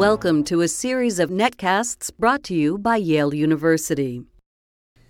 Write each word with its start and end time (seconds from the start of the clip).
Welcome 0.00 0.44
to 0.44 0.62
a 0.62 0.68
series 0.68 1.18
of 1.18 1.28
netcasts 1.28 2.10
brought 2.18 2.42
to 2.44 2.54
you 2.54 2.78
by 2.78 2.96
Yale 2.96 3.34
University. 3.34 4.22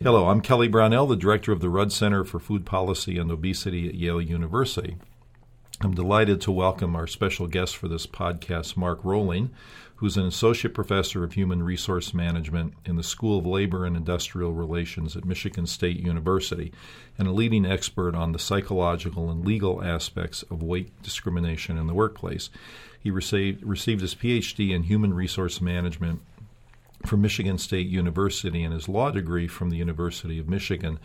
Hello, 0.02 0.28
I'm 0.28 0.40
Kelly 0.40 0.66
Brownell, 0.66 1.06
the 1.06 1.14
director 1.14 1.52
of 1.52 1.60
the 1.60 1.68
Rudd 1.68 1.92
Center 1.92 2.24
for 2.24 2.40
Food 2.40 2.66
Policy 2.66 3.16
and 3.16 3.30
Obesity 3.30 3.88
at 3.88 3.94
Yale 3.94 4.20
University. 4.20 4.96
I'm 5.80 5.94
delighted 5.94 6.40
to 6.40 6.50
welcome 6.50 6.96
our 6.96 7.06
special 7.06 7.46
guest 7.46 7.76
for 7.76 7.86
this 7.86 8.08
podcast, 8.08 8.76
Mark 8.76 9.04
Roehling, 9.04 9.50
who's 9.94 10.16
an 10.16 10.26
associate 10.26 10.74
professor 10.74 11.22
of 11.22 11.34
human 11.34 11.62
resource 11.62 12.12
management 12.12 12.74
in 12.84 12.96
the 12.96 13.04
School 13.04 13.38
of 13.38 13.46
Labor 13.46 13.86
and 13.86 13.96
Industrial 13.96 14.52
Relations 14.52 15.16
at 15.16 15.24
Michigan 15.24 15.66
State 15.66 16.00
University 16.00 16.72
and 17.16 17.28
a 17.28 17.32
leading 17.32 17.64
expert 17.64 18.16
on 18.16 18.32
the 18.32 18.40
psychological 18.40 19.30
and 19.30 19.44
legal 19.44 19.84
aspects 19.84 20.42
of 20.50 20.64
weight 20.64 21.00
discrimination 21.00 21.78
in 21.78 21.86
the 21.86 21.94
workplace. 21.94 22.50
He 23.02 23.10
received, 23.10 23.64
received 23.64 24.02
his 24.02 24.14
PhD 24.14 24.70
in 24.70 24.84
human 24.84 25.14
resource 25.14 25.60
management 25.60 26.20
from 27.06 27.22
Michigan 27.22 27.56
State 27.56 27.86
University 27.86 28.62
and 28.62 28.74
his 28.74 28.88
law 28.88 29.10
degree 29.10 29.48
from 29.48 29.70
the 29.70 29.78
University 29.78 30.38
of 30.38 30.48
Michigan. 30.48 30.98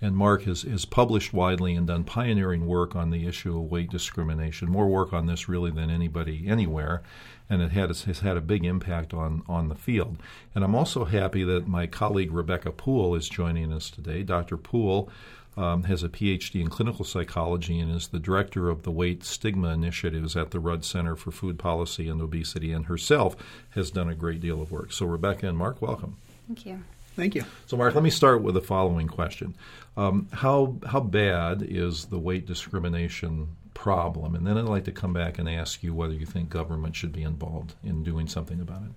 And 0.00 0.16
Mark 0.16 0.44
has, 0.44 0.62
has 0.62 0.84
published 0.84 1.32
widely 1.32 1.74
and 1.74 1.86
done 1.86 2.04
pioneering 2.04 2.66
work 2.66 2.96
on 2.96 3.10
the 3.10 3.26
issue 3.26 3.58
of 3.58 3.70
weight 3.70 3.90
discrimination, 3.90 4.70
more 4.70 4.88
work 4.88 5.12
on 5.12 5.26
this 5.26 5.48
really 5.48 5.70
than 5.70 5.90
anybody 5.90 6.44
anywhere. 6.48 7.02
And 7.50 7.60
it 7.60 7.72
had, 7.72 7.88
has 7.90 8.20
had 8.20 8.38
a 8.38 8.40
big 8.40 8.64
impact 8.64 9.12
on, 9.12 9.42
on 9.46 9.68
the 9.68 9.74
field. 9.74 10.16
And 10.54 10.64
I'm 10.64 10.74
also 10.74 11.04
happy 11.04 11.44
that 11.44 11.68
my 11.68 11.86
colleague 11.86 12.32
Rebecca 12.32 12.72
Puhl 12.72 13.14
is 13.14 13.28
joining 13.28 13.72
us 13.72 13.90
today. 13.90 14.22
Dr. 14.22 14.56
Puhl 14.56 15.10
um, 15.56 15.84
has 15.84 16.02
a 16.02 16.08
PhD 16.08 16.60
in 16.60 16.68
clinical 16.68 17.04
psychology 17.04 17.78
and 17.78 17.94
is 17.94 18.08
the 18.08 18.18
director 18.18 18.68
of 18.68 18.82
the 18.82 18.90
Weight 18.90 19.24
Stigma 19.24 19.68
Initiatives 19.68 20.36
at 20.36 20.50
the 20.50 20.60
Rudd 20.60 20.84
Center 20.84 21.16
for 21.16 21.30
Food 21.30 21.58
Policy 21.58 22.08
and 22.08 22.20
Obesity, 22.20 22.72
and 22.72 22.86
herself 22.86 23.36
has 23.70 23.90
done 23.90 24.08
a 24.08 24.14
great 24.14 24.40
deal 24.40 24.62
of 24.62 24.72
work. 24.72 24.92
So, 24.92 25.06
Rebecca 25.06 25.48
and 25.48 25.58
Mark, 25.58 25.82
welcome. 25.82 26.16
Thank 26.46 26.66
you. 26.66 26.82
Thank 27.14 27.34
you. 27.34 27.44
So, 27.66 27.76
Mark, 27.76 27.94
let 27.94 28.02
me 28.02 28.10
start 28.10 28.42
with 28.42 28.54
the 28.54 28.62
following 28.62 29.06
question: 29.06 29.54
um, 29.96 30.28
How 30.32 30.76
how 30.86 31.00
bad 31.00 31.62
is 31.62 32.06
the 32.06 32.18
weight 32.18 32.46
discrimination 32.46 33.48
problem? 33.74 34.34
And 34.34 34.46
then 34.46 34.56
I'd 34.56 34.64
like 34.64 34.84
to 34.84 34.92
come 34.92 35.12
back 35.12 35.38
and 35.38 35.48
ask 35.48 35.82
you 35.82 35.94
whether 35.94 36.14
you 36.14 36.24
think 36.24 36.48
government 36.48 36.96
should 36.96 37.12
be 37.12 37.22
involved 37.22 37.74
in 37.84 38.02
doing 38.02 38.26
something 38.26 38.60
about 38.60 38.82
it. 38.82 38.92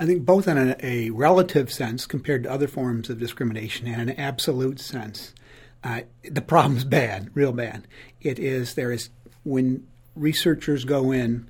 I 0.00 0.06
think 0.06 0.24
both 0.24 0.46
in 0.46 0.56
a, 0.56 0.76
a, 0.80 1.10
relative 1.10 1.72
sense 1.72 2.06
compared 2.06 2.44
to 2.44 2.50
other 2.50 2.68
forms 2.68 3.10
of 3.10 3.18
discrimination 3.18 3.88
and 3.88 4.10
an 4.10 4.16
absolute 4.16 4.78
sense. 4.78 5.34
Uh, 5.82 6.02
the 6.22 6.40
problem's 6.40 6.84
bad, 7.00 7.30
real 7.34 7.52
bad. 7.52 7.86
It 8.20 8.38
is, 8.38 8.74
there 8.74 8.92
is, 8.92 9.10
when 9.44 9.86
researchers 10.14 10.84
go 10.84 11.10
in 11.10 11.48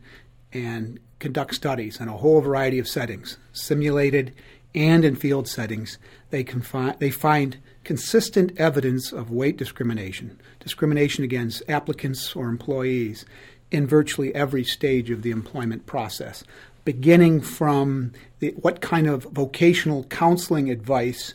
and 0.52 0.98
conduct 1.18 1.54
studies 1.54 2.00
in 2.00 2.08
a 2.08 2.16
whole 2.16 2.40
variety 2.40 2.78
of 2.78 2.88
settings, 2.88 3.36
simulated 3.52 4.32
and 4.74 5.04
in 5.04 5.16
field 5.16 5.48
settings, 5.48 5.98
they, 6.30 6.44
can 6.44 6.62
fi- 6.62 6.94
they 6.98 7.10
find 7.10 7.58
consistent 7.84 8.58
evidence 8.58 9.12
of 9.12 9.30
weight 9.30 9.56
discrimination, 9.56 10.40
discrimination 10.60 11.24
against 11.24 11.62
applicants 11.68 12.34
or 12.36 12.48
employees 12.48 13.24
in 13.70 13.86
virtually 13.86 14.34
every 14.34 14.64
stage 14.64 15.10
of 15.10 15.22
the 15.22 15.30
employment 15.30 15.86
process 15.86 16.44
beginning 16.88 17.38
from 17.38 18.10
the, 18.38 18.48
what 18.52 18.80
kind 18.80 19.06
of 19.06 19.24
vocational 19.24 20.04
counseling 20.04 20.70
advice 20.70 21.34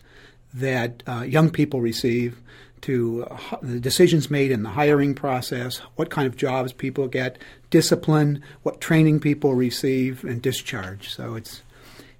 that 0.51 1.03
uh, 1.05 1.21
young 1.21 1.51
people 1.51 1.79
receive 1.79 2.41
to 2.81 3.23
uh, 3.29 3.57
the 3.61 3.79
decisions 3.79 4.31
made 4.31 4.49
in 4.49 4.63
the 4.63 4.69
hiring 4.69 5.13
process, 5.13 5.77
what 5.95 6.09
kind 6.09 6.25
of 6.25 6.35
jobs 6.35 6.73
people 6.73 7.07
get, 7.07 7.37
discipline, 7.69 8.41
what 8.63 8.81
training 8.81 9.19
people 9.19 9.53
receive, 9.53 10.23
and 10.23 10.41
discharge. 10.41 11.13
So 11.13 11.35
it's 11.35 11.61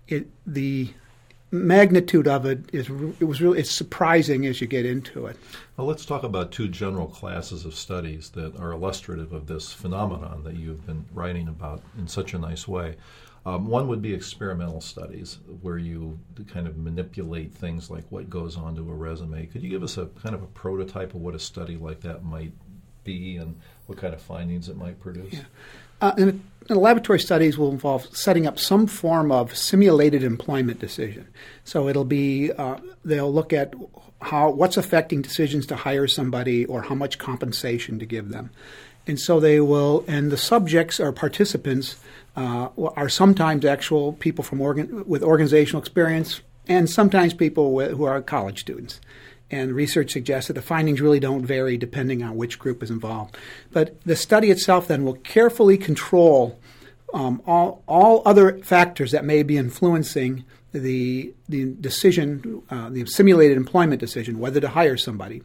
it 0.08 0.28
the 0.46 0.94
magnitude 1.50 2.28
of 2.28 2.46
it 2.46 2.60
is 2.72 2.88
it 3.20 3.26
was 3.26 3.42
really 3.42 3.60
it's 3.60 3.72
surprising 3.72 4.46
as 4.46 4.62
you 4.62 4.68
get 4.68 4.86
into 4.86 5.26
it. 5.26 5.38
Well, 5.76 5.88
let's 5.88 6.06
talk 6.06 6.22
about 6.22 6.52
two 6.52 6.68
general 6.68 7.08
classes 7.08 7.66
of 7.66 7.74
studies 7.74 8.30
that 8.32 8.56
are 8.60 8.74
illustrative 8.74 9.34
of 9.34 9.48
this 9.48 9.74
phenomenon 9.74 10.44
that 10.44 10.56
you've 10.56 10.86
been 10.86 11.06
writing 11.14 11.48
about 11.48 11.82
in 11.98 12.08
such 12.08 12.36
a 12.36 12.38
nice 12.38 12.68
way. 12.68 12.96
Um, 13.46 13.68
one 13.68 13.90
would 13.90 14.02
be 14.02 14.14
experimental 14.14 14.80
studies, 14.80 15.40
where 15.62 15.78
you 15.78 16.18
kind 16.48 16.66
of 16.66 16.78
manipulate 16.78 17.54
things 17.54 17.90
like 17.90 18.06
what 18.10 18.30
goes 18.30 18.56
onto 18.56 18.90
a 18.90 18.94
resume. 18.94 19.46
Could 19.48 19.64
you 19.64 19.70
give 19.70 19.84
us 19.84 19.98
a 19.98 20.06
kind 20.22 20.34
of 20.34 20.44
a 20.44 20.48
prototype 20.48 21.14
of 21.14 21.22
what 21.22 21.36
a 21.36 21.40
study 21.40 21.76
like 21.76 22.02
that 22.02 22.24
might 22.24 22.54
be 23.04 23.36
and 23.38 23.60
what 23.88 23.98
kind 23.98 24.14
of 24.14 24.22
findings 24.22 24.70
it 24.70 24.78
might 24.78 25.00
produce? 25.02 25.34
Yeah. 25.34 25.42
Uh, 26.02 26.14
and, 26.18 26.44
and 26.70 26.80
laboratory 26.80 27.20
studies 27.20 27.58
will 27.58 27.72
involve 27.72 28.06
setting 28.16 28.48
up 28.48 28.60
some 28.60 28.88
form 28.88 29.32
of 29.32 29.56
simulated 29.58 30.24
employment 30.24 30.80
decision. 30.80 31.28
So 31.66 31.90
it'll 31.90 32.06
be 32.06 32.52
uh, 32.52 32.78
they'll 33.04 33.32
look 33.32 33.52
at 33.54 33.74
how 34.22 34.50
what's 34.50 34.78
affecting 34.78 35.22
decisions 35.22 35.66
to 35.68 35.76
hire 35.76 36.08
somebody 36.08 36.66
or 36.66 36.84
how 36.84 36.96
much 36.96 37.18
compensation 37.18 38.00
to 38.00 38.06
give 38.06 38.30
them, 38.30 38.52
and 39.06 39.20
so 39.20 39.40
they 39.40 39.60
will 39.60 40.06
and 40.08 40.32
the 40.32 40.38
subjects 40.38 41.00
or 41.00 41.12
participants 41.12 41.98
uh, 42.36 42.70
are 42.78 43.10
sometimes 43.10 43.66
actual 43.66 44.14
people 44.14 44.44
from 44.44 44.62
organ, 44.62 45.08
with 45.08 45.24
organizational 45.24 45.82
experience 45.82 46.42
and 46.68 46.90
sometimes 46.90 47.34
people 47.34 47.80
who 47.90 48.04
are 48.04 48.22
college 48.22 48.62
students. 48.62 49.02
And 49.52 49.74
research 49.74 50.12
suggests 50.12 50.48
that 50.48 50.54
the 50.54 50.62
findings 50.62 51.02
really 51.02 51.20
don't 51.20 51.46
vary 51.46 51.78
depending 51.78 52.24
on 52.24 52.36
which 52.36 52.58
group 52.58 52.82
is 52.82 52.90
involved. 52.90 53.38
But 53.72 54.02
the 54.02 54.16
study 54.16 54.50
itself 54.50 54.88
then 54.88 55.04
will 55.04 55.16
carefully 55.16 55.78
control 55.78 56.60
um, 57.14 57.42
all, 57.46 57.84
all 57.88 58.24
other 58.26 58.58
factors 58.60 59.12
that 59.12 59.24
may 59.24 59.44
be 59.44 59.58
influencing 59.58 60.46
the, 60.72 61.34
the 61.48 61.66
decision, 61.66 62.64
uh, 62.72 62.90
the 62.90 63.06
simulated 63.06 63.58
employment 63.58 64.00
decision, 64.00 64.40
whether 64.40 64.60
to 64.60 64.70
hire 64.70 64.98
somebody 64.98 65.44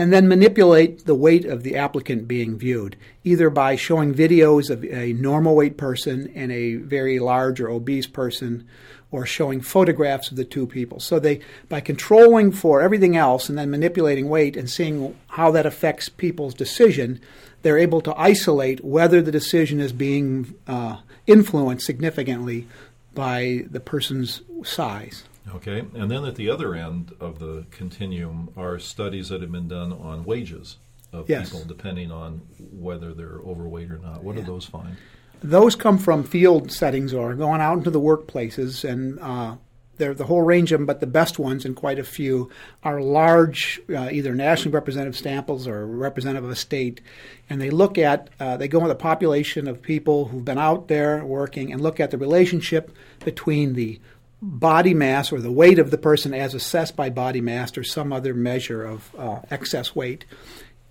and 0.00 0.14
then 0.14 0.26
manipulate 0.26 1.04
the 1.04 1.14
weight 1.14 1.44
of 1.44 1.62
the 1.62 1.76
applicant 1.76 2.26
being 2.26 2.56
viewed, 2.56 2.96
either 3.22 3.50
by 3.50 3.76
showing 3.76 4.14
videos 4.14 4.70
of 4.70 4.82
a 4.82 5.12
normal 5.12 5.54
weight 5.54 5.76
person 5.76 6.32
and 6.34 6.50
a 6.50 6.76
very 6.76 7.18
large 7.18 7.60
or 7.60 7.68
obese 7.68 8.06
person, 8.06 8.66
or 9.10 9.26
showing 9.26 9.60
photographs 9.60 10.30
of 10.30 10.38
the 10.38 10.44
two 10.44 10.66
people. 10.66 11.00
So 11.00 11.18
they, 11.18 11.40
by 11.68 11.80
controlling 11.80 12.50
for 12.50 12.80
everything 12.80 13.14
else 13.14 13.50
and 13.50 13.58
then 13.58 13.70
manipulating 13.70 14.30
weight 14.30 14.56
and 14.56 14.70
seeing 14.70 15.18
how 15.28 15.50
that 15.50 15.66
affects 15.66 16.08
people's 16.08 16.54
decision, 16.54 17.20
they're 17.60 17.76
able 17.76 18.00
to 18.00 18.18
isolate 18.18 18.82
whether 18.82 19.20
the 19.20 19.30
decision 19.30 19.80
is 19.80 19.92
being 19.92 20.54
uh, 20.66 20.96
influenced 21.26 21.84
significantly 21.84 22.66
by 23.14 23.66
the 23.70 23.80
person's 23.80 24.40
size. 24.62 25.24
Okay, 25.54 25.84
and 25.94 26.10
then 26.10 26.24
at 26.24 26.36
the 26.36 26.48
other 26.48 26.74
end 26.74 27.14
of 27.20 27.38
the 27.38 27.66
continuum 27.70 28.50
are 28.56 28.78
studies 28.78 29.28
that 29.30 29.40
have 29.40 29.52
been 29.52 29.68
done 29.68 29.92
on 29.92 30.24
wages 30.24 30.76
of 31.12 31.28
yes. 31.28 31.50
people, 31.50 31.66
depending 31.66 32.10
on 32.10 32.42
whether 32.58 33.12
they're 33.12 33.40
overweight 33.44 33.90
or 33.90 33.98
not. 33.98 34.22
What 34.22 34.36
yeah. 34.36 34.42
do 34.42 34.46
those 34.46 34.64
find? 34.64 34.96
Those 35.42 35.74
come 35.74 35.98
from 35.98 36.24
field 36.24 36.70
settings 36.70 37.14
or 37.14 37.34
going 37.34 37.60
out 37.60 37.78
into 37.78 37.90
the 37.90 38.00
workplaces, 38.00 38.88
and 38.88 39.18
uh, 39.20 39.56
they're 39.96 40.14
the 40.14 40.26
whole 40.26 40.42
range 40.42 40.72
of 40.72 40.80
them, 40.80 40.86
but 40.86 41.00
the 41.00 41.06
best 41.06 41.38
ones, 41.38 41.64
and 41.64 41.76
quite 41.76 41.98
a 41.98 42.04
few, 42.04 42.50
are 42.82 43.00
large, 43.00 43.80
uh, 43.88 44.08
either 44.10 44.34
nationally 44.34 44.74
representative 44.74 45.16
samples 45.16 45.66
or 45.66 45.86
representative 45.86 46.44
of 46.44 46.50
a 46.50 46.56
state. 46.56 47.00
And 47.48 47.60
they 47.60 47.70
look 47.70 47.98
at, 47.98 48.30
uh, 48.40 48.56
they 48.56 48.68
go 48.68 48.80
with 48.80 48.90
a 48.90 48.96
population 48.96 49.68
of 49.68 49.82
people 49.82 50.26
who've 50.26 50.44
been 50.44 50.58
out 50.58 50.88
there 50.88 51.24
working 51.24 51.72
and 51.72 51.80
look 51.80 52.00
at 52.00 52.10
the 52.10 52.18
relationship 52.18 52.94
between 53.24 53.74
the 53.74 54.00
body 54.42 54.94
mass 54.94 55.32
or 55.32 55.40
the 55.40 55.52
weight 55.52 55.78
of 55.78 55.90
the 55.90 55.98
person 55.98 56.32
as 56.32 56.54
assessed 56.54 56.96
by 56.96 57.10
body 57.10 57.40
mass 57.40 57.76
or 57.76 57.84
some 57.84 58.12
other 58.12 58.34
measure 58.34 58.84
of 58.84 59.14
uh, 59.18 59.40
excess 59.50 59.94
weight, 59.94 60.24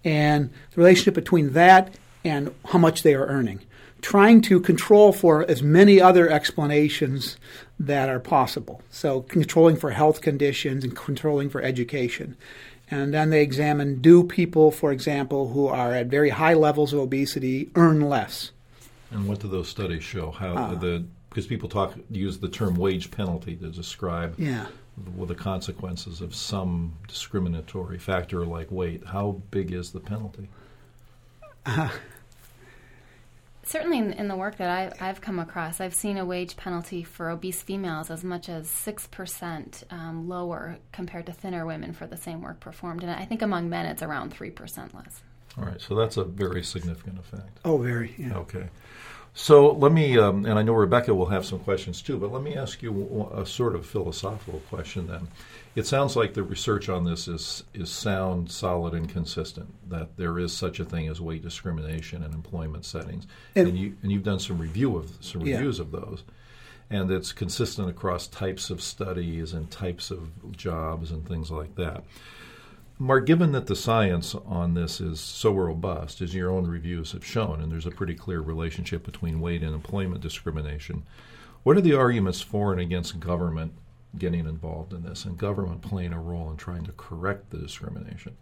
and 0.03 0.49
the 0.71 0.77
relationship 0.77 1.15
between 1.15 1.53
that 1.53 1.95
and 2.23 2.53
how 2.65 2.79
much 2.79 3.03
they 3.03 3.13
are 3.13 3.25
earning. 3.25 3.61
Trying 4.01 4.41
to 4.43 4.61
control 4.61 5.11
for 5.11 5.49
as 5.49 5.61
many 5.61 5.99
other 5.99 6.29
explanations 6.29 7.35
that 7.77 8.07
are 8.07 8.19
possible. 8.19 8.81
So, 8.89 9.21
controlling 9.23 9.75
for 9.75 9.91
health 9.91 10.21
conditions 10.21 10.85
and 10.85 10.95
controlling 10.95 11.49
for 11.49 11.61
education. 11.61 12.37
And 12.91 13.13
then 13.13 13.29
they 13.29 13.41
examine 13.41 14.01
do 14.01 14.23
people, 14.23 14.71
for 14.71 14.91
example, 14.91 15.49
who 15.49 15.67
are 15.67 15.93
at 15.93 16.07
very 16.07 16.29
high 16.29 16.53
levels 16.53 16.93
of 16.93 16.99
obesity 16.99 17.69
earn 17.75 18.01
less? 18.01 18.51
And 19.11 19.27
what 19.27 19.39
do 19.39 19.47
those 19.47 19.69
studies 19.69 20.03
show? 20.03 20.31
How 20.31 20.55
uh, 20.55 20.75
the 20.75 21.05
because 21.29 21.47
people 21.47 21.69
talk 21.69 21.93
use 22.09 22.39
the 22.39 22.49
term 22.49 22.75
wage 22.75 23.11
penalty 23.11 23.55
to 23.55 23.69
describe 23.69 24.35
yeah. 24.37 24.67
the, 24.97 25.25
the 25.25 25.35
consequences 25.35 26.21
of 26.21 26.33
some 26.33 26.93
discriminatory 27.07 27.99
factor 27.99 28.45
like 28.45 28.71
weight. 28.71 29.05
How 29.05 29.41
big 29.51 29.71
is 29.71 29.91
the 29.91 29.99
penalty? 29.99 30.49
Uh, 31.65 31.89
Certainly, 33.69 33.99
in, 33.99 34.13
in, 34.13 34.27
the 34.27 34.35
work 34.35 34.57
that 34.57 34.95
I, 34.99 35.05
have 35.05 35.21
come 35.21 35.37
across, 35.37 35.79
I've 35.79 35.93
seen 35.93 36.17
a 36.17 36.25
wage 36.25 36.57
penalty 36.57 37.03
for 37.03 37.29
obese 37.29 37.61
females 37.61 38.09
as 38.09 38.23
much 38.23 38.49
as 38.49 38.67
6% 38.67 39.93
um, 39.93 40.27
lower 40.27 40.79
compared 40.91 41.27
to 41.27 41.33
thinner 41.33 41.67
women 41.67 41.93
for 41.93 42.07
the 42.07 42.17
same 42.17 42.41
work 42.41 42.59
performed. 42.59 43.03
And 43.03 43.11
I 43.11 43.25
think 43.25 43.43
among 43.43 43.69
men, 43.69 43.85
it's 43.85 44.01
around 44.01 44.35
3% 44.35 44.95
less. 44.95 45.21
All 45.55 45.65
right, 45.65 45.79
so 45.79 45.93
that's 45.93 46.17
a 46.17 46.23
very 46.23 46.63
significant 46.63 47.19
effect. 47.19 47.59
Oh, 47.63 47.77
very, 47.77 48.15
yeah. 48.17 48.37
Okay. 48.37 48.69
So 49.33 49.71
let 49.71 49.91
me, 49.91 50.17
um, 50.17 50.45
and 50.45 50.59
I 50.59 50.63
know 50.63 50.73
Rebecca 50.73 51.13
will 51.13 51.27
have 51.27 51.45
some 51.45 51.59
questions 51.59 52.01
too, 52.01 52.17
but 52.17 52.31
let 52.31 52.43
me 52.43 52.55
ask 52.55 52.81
you 52.81 53.29
a 53.33 53.45
sort 53.45 53.75
of 53.75 53.85
philosophical 53.85 54.59
question 54.69 55.07
then. 55.07 55.27
It 55.75 55.85
sounds 55.85 56.15
like 56.15 56.33
the 56.33 56.43
research 56.43 56.89
on 56.89 57.05
this 57.05 57.27
is, 57.27 57.63
is 57.73 57.89
sound, 57.89 58.51
solid, 58.51 58.93
and 58.93 59.07
consistent, 59.07 59.73
that 59.89 60.17
there 60.17 60.39
is 60.39 60.51
such 60.51 60.79
a 60.79 60.85
thing 60.85 61.07
as 61.07 61.21
weight 61.21 61.41
discrimination 61.41 62.23
in 62.23 62.33
employment 62.33 62.85
settings. 62.85 63.27
And, 63.55 63.69
and, 63.69 63.77
you, 63.77 63.95
and 64.01 64.11
you've 64.11 64.23
done 64.23 64.39
some 64.39 64.57
review 64.57 64.97
of 64.97 65.11
some 65.21 65.41
reviews 65.41 65.77
yeah. 65.77 65.83
of 65.83 65.91
those. 65.91 66.23
And 66.89 67.11
it's 67.11 67.31
consistent 67.31 67.87
across 67.87 68.27
types 68.27 68.71
of 68.71 68.81
studies 68.81 69.53
and 69.53 69.69
types 69.69 70.09
of 70.09 70.51
jobs 70.57 71.11
and 71.11 71.25
things 71.25 71.51
like 71.51 71.75
that. 71.75 72.03
Mark, 73.01 73.25
given 73.25 73.53
that 73.53 73.67
the 73.67 73.77
science 73.77 74.35
on 74.45 74.73
this 74.73 74.99
is 74.99 75.21
so 75.21 75.53
robust, 75.53 76.19
as 76.19 76.35
your 76.35 76.51
own 76.51 76.67
reviews 76.67 77.13
have 77.13 77.25
shown, 77.25 77.61
and 77.61 77.71
there's 77.71 77.85
a 77.85 77.91
pretty 77.91 78.13
clear 78.13 78.41
relationship 78.41 79.05
between 79.05 79.39
weight 79.39 79.63
and 79.63 79.73
employment 79.73 80.19
discrimination, 80.19 81.03
what 81.63 81.77
are 81.77 81.81
the 81.81 81.93
arguments 81.93 82.41
for 82.41 82.73
and 82.73 82.81
against 82.81 83.19
government 83.19 83.71
getting 84.17 84.45
involved 84.45 84.91
in 84.91 85.03
this 85.03 85.23
and 85.23 85.37
government 85.37 85.81
playing 85.81 86.11
a 86.11 86.19
role 86.19 86.51
in 86.51 86.57
trying 86.57 86.83
to 86.83 86.91
correct 86.91 87.51
the 87.51 87.57
discrimination? 87.57 88.35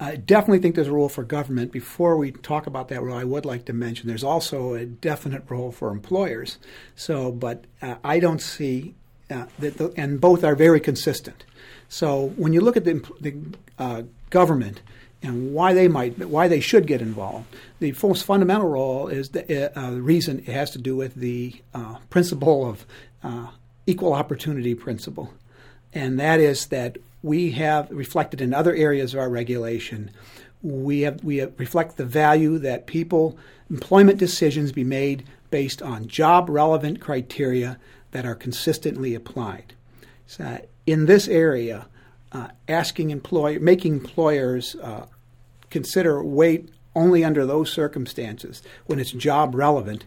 I 0.00 0.16
definitely 0.16 0.60
think 0.60 0.74
there's 0.74 0.88
a 0.88 0.92
role 0.92 1.08
for 1.08 1.24
government. 1.24 1.72
Before 1.72 2.16
we 2.16 2.32
talk 2.32 2.66
about 2.66 2.88
that 2.88 3.02
role, 3.02 3.16
I 3.16 3.24
would 3.24 3.44
like 3.44 3.66
to 3.66 3.72
mention 3.72 4.08
there's 4.08 4.24
also 4.24 4.74
a 4.74 4.84
definite 4.84 5.44
role 5.48 5.70
for 5.70 5.90
employers. 5.90 6.58
So, 6.96 7.30
but 7.30 7.66
uh, 7.80 7.96
I 8.02 8.18
don't 8.18 8.40
see 8.40 8.94
uh, 9.34 9.46
the, 9.58 9.92
and 9.96 10.20
both 10.20 10.44
are 10.44 10.54
very 10.54 10.80
consistent. 10.80 11.44
So 11.88 12.32
when 12.36 12.52
you 12.52 12.60
look 12.60 12.76
at 12.76 12.84
the, 12.84 12.94
the 13.20 13.34
uh, 13.78 14.02
government 14.30 14.80
and 15.22 15.54
why 15.54 15.72
they 15.72 15.88
might, 15.88 16.18
why 16.18 16.48
they 16.48 16.60
should 16.60 16.86
get 16.86 17.00
involved, 17.00 17.46
the 17.78 17.94
most 18.02 18.24
fundamental 18.24 18.68
role 18.68 19.08
is 19.08 19.30
the 19.30 19.78
uh, 19.78 19.90
reason 19.92 20.40
it 20.40 20.48
has 20.48 20.70
to 20.72 20.78
do 20.78 20.96
with 20.96 21.14
the 21.14 21.54
uh, 21.72 21.96
principle 22.10 22.68
of 22.68 22.86
uh, 23.22 23.48
equal 23.86 24.12
opportunity 24.12 24.74
principle, 24.74 25.32
and 25.92 26.18
that 26.18 26.40
is 26.40 26.66
that 26.66 26.98
we 27.22 27.52
have 27.52 27.90
reflected 27.90 28.40
in 28.40 28.52
other 28.52 28.74
areas 28.74 29.14
of 29.14 29.20
our 29.20 29.30
regulation. 29.30 30.10
We 30.62 31.02
have 31.02 31.22
we 31.24 31.38
have 31.38 31.52
reflect 31.58 31.96
the 31.96 32.04
value 32.04 32.58
that 32.58 32.86
people 32.86 33.38
employment 33.70 34.18
decisions 34.18 34.72
be 34.72 34.84
made 34.84 35.24
based 35.50 35.80
on 35.80 36.06
job 36.06 36.48
relevant 36.48 37.00
criteria 37.00 37.78
that 38.14 38.24
are 38.24 38.36
consistently 38.36 39.12
applied. 39.12 39.74
So 40.28 40.64
in 40.86 41.06
this 41.06 41.26
area, 41.26 41.86
uh, 42.30 42.46
asking 42.68 43.10
employer, 43.10 43.58
making 43.58 43.94
employers 43.94 44.76
uh, 44.76 45.06
consider 45.68 46.22
weight 46.22 46.68
only 46.94 47.24
under 47.24 47.44
those 47.44 47.72
circumstances 47.72 48.62
when 48.86 49.00
it's 49.00 49.10
job 49.10 49.56
relevant 49.56 50.04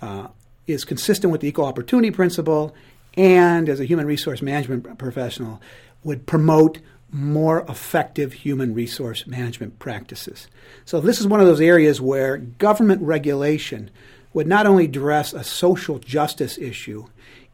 uh, 0.00 0.28
is 0.68 0.84
consistent 0.84 1.32
with 1.32 1.40
the 1.40 1.48
equal 1.48 1.64
opportunity 1.64 2.12
principle 2.12 2.72
and 3.16 3.68
as 3.68 3.80
a 3.80 3.84
human 3.84 4.06
resource 4.06 4.40
management 4.40 4.96
professional 4.96 5.60
would 6.04 6.28
promote 6.28 6.78
more 7.10 7.62
effective 7.68 8.32
human 8.32 8.74
resource 8.74 9.26
management 9.26 9.76
practices. 9.80 10.46
So 10.84 11.00
this 11.00 11.18
is 11.18 11.26
one 11.26 11.40
of 11.40 11.48
those 11.48 11.60
areas 11.60 12.00
where 12.00 12.36
government 12.36 13.02
regulation 13.02 13.90
would 14.32 14.46
not 14.46 14.66
only 14.66 14.84
address 14.84 15.32
a 15.32 15.42
social 15.42 15.98
justice 15.98 16.56
issue, 16.56 17.06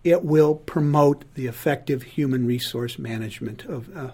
it 0.06 0.25
will 0.25 0.55
promote 0.55 1.25
the 1.35 1.49
effective 1.49 2.05
human 2.05 2.47
resource 2.47 2.97
management 2.97 3.64
of 3.64 3.94
uh, 3.97 4.12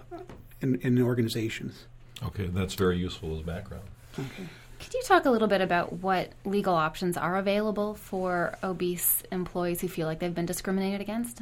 in, 0.59 0.75
in 0.81 0.99
organizations. 0.99 1.85
Okay, 2.23 2.47
that's 2.47 2.73
very 2.73 2.97
useful 2.97 3.37
as 3.37 3.43
background. 3.43 3.83
Okay. 4.17 4.47
Could 4.79 4.93
you 4.95 5.03
talk 5.03 5.25
a 5.25 5.29
little 5.29 5.47
bit 5.47 5.61
about 5.61 5.93
what 5.93 6.31
legal 6.45 6.73
options 6.73 7.15
are 7.15 7.37
available 7.37 7.93
for 7.93 8.57
obese 8.63 9.21
employees 9.31 9.81
who 9.81 9.87
feel 9.87 10.07
like 10.07 10.17
they've 10.17 10.33
been 10.33 10.47
discriminated 10.47 10.99
against? 10.99 11.41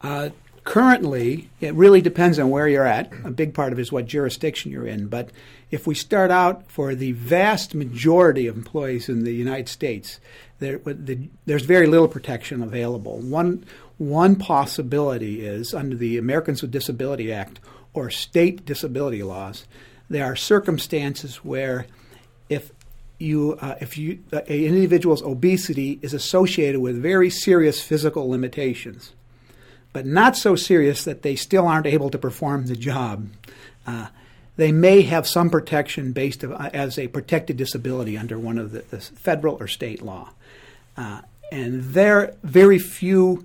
Uh, 0.00 0.30
currently, 0.64 1.48
it 1.60 1.74
really 1.74 2.00
depends 2.00 2.38
on 2.38 2.50
where 2.50 2.68
you're 2.68 2.86
at. 2.86 3.12
A 3.24 3.30
big 3.30 3.54
part 3.54 3.72
of 3.72 3.78
it 3.78 3.82
is 3.82 3.92
what 3.92 4.06
jurisdiction 4.06 4.70
you're 4.70 4.86
in. 4.86 5.08
But 5.08 5.30
if 5.70 5.86
we 5.86 5.94
start 5.94 6.30
out 6.30 6.70
for 6.70 6.94
the 6.94 7.12
vast 7.12 7.74
majority 7.74 8.46
of 8.46 8.56
employees 8.56 9.08
in 9.08 9.24
the 9.24 9.32
United 9.32 9.68
States, 9.68 10.20
there, 10.58 10.78
the, 10.78 11.28
there's 11.46 11.64
very 11.64 11.86
little 11.86 12.08
protection 12.08 12.62
available. 12.62 13.18
One, 13.18 13.64
one 13.98 14.36
possibility 14.36 15.44
is 15.44 15.74
under 15.74 15.96
the 15.96 16.18
Americans 16.18 16.62
with 16.62 16.70
Disability 16.70 17.32
Act 17.32 17.60
or 17.92 18.10
state 18.10 18.64
disability 18.64 19.22
laws, 19.22 19.66
there 20.08 20.24
are 20.24 20.36
circumstances 20.36 21.36
where 21.36 21.86
if 22.48 22.72
you, 23.18 23.58
uh, 23.60 23.76
if 23.80 23.98
you, 23.98 24.22
uh, 24.32 24.38
an 24.38 24.64
individual's 24.64 25.22
obesity 25.22 25.98
is 26.02 26.14
associated 26.14 26.80
with 26.80 27.00
very 27.00 27.30
serious 27.30 27.80
physical 27.82 28.28
limitations, 28.28 29.12
but 29.92 30.06
not 30.06 30.36
so 30.36 30.56
serious 30.56 31.04
that 31.04 31.22
they 31.22 31.36
still 31.36 31.66
aren't 31.66 31.86
able 31.86 32.10
to 32.10 32.18
perform 32.18 32.66
the 32.66 32.76
job, 32.76 33.28
uh, 33.86 34.08
they 34.56 34.72
may 34.72 35.02
have 35.02 35.26
some 35.26 35.50
protection 35.50 36.12
based 36.12 36.44
of, 36.44 36.52
uh, 36.52 36.70
as 36.72 36.98
a 36.98 37.08
protected 37.08 37.56
disability 37.56 38.16
under 38.16 38.38
one 38.38 38.58
of 38.58 38.72
the, 38.72 38.80
the 38.90 39.00
federal 39.00 39.56
or 39.58 39.66
state 39.66 40.02
law. 40.02 40.30
Uh, 40.96 41.22
and 41.50 41.82
there, 41.82 42.34
very 42.42 42.78
few 42.78 43.44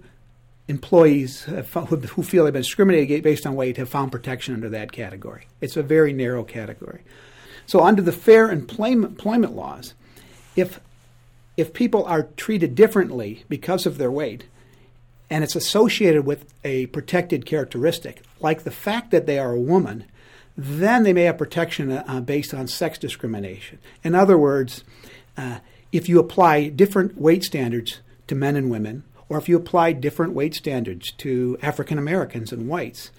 employees 0.67 1.43
who 1.43 2.23
feel 2.23 2.43
they've 2.43 2.53
been 2.53 2.61
discriminated 2.61 3.23
based 3.23 3.45
on 3.45 3.55
weight 3.55 3.77
have 3.77 3.89
found 3.89 4.11
protection 4.11 4.53
under 4.53 4.69
that 4.69 4.91
category. 4.91 5.47
It's 5.61 5.77
a 5.77 5.83
very 5.83 6.11
narrow 6.11 6.43
category. 6.43 7.01
So, 7.67 7.81
under 7.81 8.01
the 8.01 8.11
fair 8.11 8.51
employment, 8.51 9.13
employment 9.13 9.55
laws, 9.55 9.93
if 10.55 10.79
if 11.57 11.73
people 11.73 12.03
are 12.05 12.23
treated 12.35 12.75
differently 12.75 13.43
because 13.47 13.85
of 13.85 13.97
their 13.97 14.11
weight, 14.11 14.45
and 15.29 15.43
it's 15.43 15.55
associated 15.55 16.25
with 16.25 16.53
a 16.63 16.85
protected 16.87 17.45
characteristic, 17.45 18.21
like 18.39 18.63
the 18.63 18.71
fact 18.71 19.11
that 19.11 19.25
they 19.25 19.39
are 19.39 19.53
a 19.53 19.59
woman, 19.59 20.05
then 20.57 21.03
they 21.03 21.13
may 21.13 21.23
have 21.23 21.37
protection 21.37 21.91
uh, 21.91 22.21
based 22.21 22.53
on 22.53 22.67
sex 22.67 22.97
discrimination. 22.97 23.79
In 24.03 24.15
other 24.15 24.37
words, 24.37 24.83
uh, 25.37 25.59
if 25.91 26.07
you 26.07 26.19
apply 26.19 26.69
different 26.69 27.17
weight 27.17 27.43
standards 27.43 27.99
to 28.27 28.35
men 28.35 28.55
and 28.55 28.69
women, 28.69 29.03
or 29.27 29.37
if 29.37 29.49
you 29.49 29.57
apply 29.57 29.91
different 29.93 30.33
weight 30.33 30.53
standards 30.53 31.11
to 31.13 31.57
African 31.61 31.97
Americans 31.97 32.51
and 32.51 32.67
whites, 32.67 33.11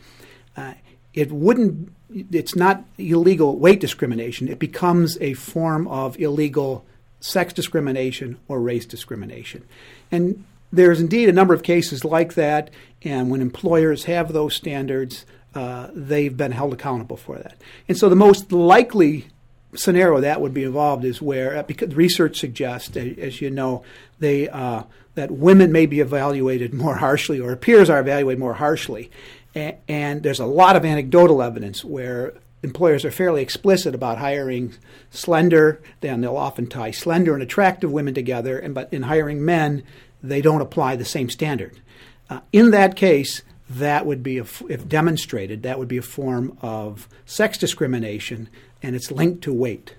uh, 0.56 0.74
it 1.12 1.32
wouldn't. 1.32 1.92
It's 2.10 2.54
not 2.54 2.84
illegal 2.98 3.58
weight 3.58 3.80
discrimination. 3.80 4.48
It 4.48 4.58
becomes 4.58 5.18
a 5.20 5.34
form 5.34 5.88
of 5.88 6.18
illegal 6.20 6.84
sex 7.20 7.52
discrimination 7.52 8.38
or 8.46 8.60
race 8.60 8.86
discrimination, 8.86 9.64
and 10.12 10.44
there's 10.76 11.00
indeed 11.00 11.28
a 11.28 11.32
number 11.32 11.54
of 11.54 11.62
cases 11.62 12.04
like 12.04 12.34
that. 12.34 12.70
And 13.02 13.30
when 13.30 13.40
employers 13.40 14.04
have 14.04 14.32
those 14.32 14.54
standards, 14.54 15.26
uh, 15.54 15.88
they've 15.92 16.36
been 16.36 16.52
held 16.52 16.72
accountable 16.72 17.16
for 17.16 17.36
that. 17.36 17.56
And 17.88 17.96
so 17.96 18.08
the 18.08 18.16
most 18.16 18.52
likely 18.52 19.26
scenario 19.74 20.20
that 20.20 20.40
would 20.40 20.54
be 20.54 20.64
involved 20.64 21.04
is 21.04 21.20
where, 21.20 21.56
uh, 21.56 21.62
because 21.62 21.94
research 21.94 22.38
suggests, 22.38 22.96
as 22.96 23.40
you 23.40 23.50
know, 23.50 23.82
they 24.18 24.48
uh, 24.48 24.82
that 25.14 25.30
women 25.30 25.72
may 25.72 25.86
be 25.86 26.00
evaluated 26.00 26.74
more 26.74 26.96
harshly, 26.96 27.40
or 27.40 27.56
peers 27.56 27.88
are 27.88 28.00
evaluated 28.00 28.38
more 28.38 28.54
harshly, 28.54 29.10
and, 29.54 29.76
and 29.88 30.22
there's 30.22 30.40
a 30.40 30.46
lot 30.46 30.76
of 30.76 30.84
anecdotal 30.84 31.42
evidence 31.42 31.84
where 31.84 32.34
employers 32.62 33.04
are 33.04 33.10
fairly 33.10 33.42
explicit 33.42 33.94
about 33.94 34.18
hiring 34.18 34.74
slender, 35.10 35.80
then 36.00 36.20
they'll 36.20 36.36
often 36.36 36.66
tie 36.66 36.90
slender 36.90 37.32
and 37.32 37.42
attractive 37.42 37.90
women 37.90 38.12
together, 38.12 38.58
and 38.58 38.74
but 38.74 38.92
in 38.92 39.04
hiring 39.04 39.44
men, 39.44 39.82
they 40.28 40.42
don't 40.42 40.60
apply 40.60 40.96
the 40.96 41.04
same 41.04 41.30
standard. 41.30 41.80
Uh, 42.28 42.40
in 42.52 42.70
that 42.72 42.96
case, 42.96 43.42
that 43.68 44.06
would 44.06 44.22
be, 44.22 44.38
a, 44.38 44.46
if 44.68 44.86
demonstrated, 44.88 45.62
that 45.62 45.78
would 45.78 45.88
be 45.88 45.96
a 45.96 46.02
form 46.02 46.56
of 46.62 47.08
sex 47.24 47.58
discrimination, 47.58 48.48
and 48.82 48.94
it's 48.94 49.10
linked 49.10 49.42
to 49.42 49.52
weight. 49.52 49.94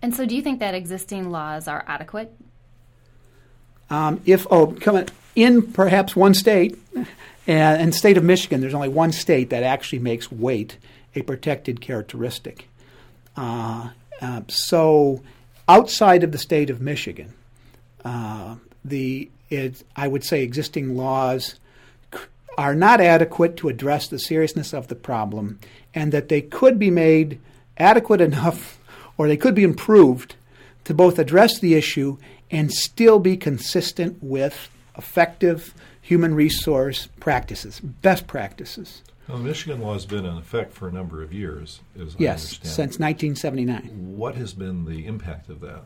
And 0.00 0.14
so, 0.14 0.26
do 0.26 0.34
you 0.34 0.42
think 0.42 0.58
that 0.60 0.74
existing 0.74 1.30
laws 1.30 1.68
are 1.68 1.84
adequate? 1.86 2.34
Um, 3.90 4.20
if 4.24 4.46
oh, 4.50 4.68
come 4.68 5.06
in 5.36 5.62
perhaps 5.72 6.16
one 6.16 6.34
state, 6.34 6.78
and 7.46 7.82
in 7.82 7.90
the 7.90 7.96
state 7.96 8.16
of 8.16 8.24
Michigan, 8.24 8.60
there's 8.60 8.74
only 8.74 8.88
one 8.88 9.12
state 9.12 9.50
that 9.50 9.62
actually 9.62 9.98
makes 9.98 10.30
weight 10.30 10.78
a 11.14 11.22
protected 11.22 11.80
characteristic. 11.80 12.68
Uh, 13.36 13.90
uh, 14.20 14.42
so, 14.48 15.22
outside 15.68 16.24
of 16.24 16.32
the 16.32 16.38
state 16.38 16.70
of 16.70 16.80
Michigan, 16.80 17.32
uh, 18.04 18.56
the 18.84 19.30
it, 19.50 19.84
I 19.94 20.08
would 20.08 20.24
say 20.24 20.42
existing 20.42 20.96
laws 20.96 21.56
are 22.56 22.74
not 22.74 23.00
adequate 23.00 23.56
to 23.58 23.68
address 23.68 24.08
the 24.08 24.18
seriousness 24.18 24.72
of 24.72 24.88
the 24.88 24.94
problem, 24.94 25.58
and 25.94 26.12
that 26.12 26.28
they 26.28 26.40
could 26.40 26.78
be 26.78 26.90
made 26.90 27.38
adequate 27.78 28.20
enough 28.20 28.78
or 29.16 29.28
they 29.28 29.36
could 29.36 29.54
be 29.54 29.62
improved 29.62 30.36
to 30.84 30.94
both 30.94 31.18
address 31.18 31.58
the 31.58 31.74
issue 31.74 32.16
and 32.50 32.72
still 32.72 33.18
be 33.18 33.36
consistent 33.36 34.22
with 34.22 34.68
effective 34.96 35.74
human 36.00 36.34
resource 36.34 37.08
practices, 37.20 37.80
best 37.80 38.26
practices. 38.26 39.02
Well, 39.28 39.38
Michigan 39.38 39.80
law 39.80 39.94
has 39.94 40.04
been 40.04 40.26
in 40.26 40.36
effect 40.36 40.74
for 40.74 40.88
a 40.88 40.92
number 40.92 41.22
of 41.22 41.32
years, 41.32 41.80
as 41.98 42.16
yes, 42.18 42.28
I 42.28 42.32
understand. 42.32 42.74
since 42.74 42.98
1979. 42.98 44.16
What 44.16 44.34
has 44.34 44.52
been 44.52 44.84
the 44.84 45.06
impact 45.06 45.48
of 45.48 45.60
that? 45.60 45.82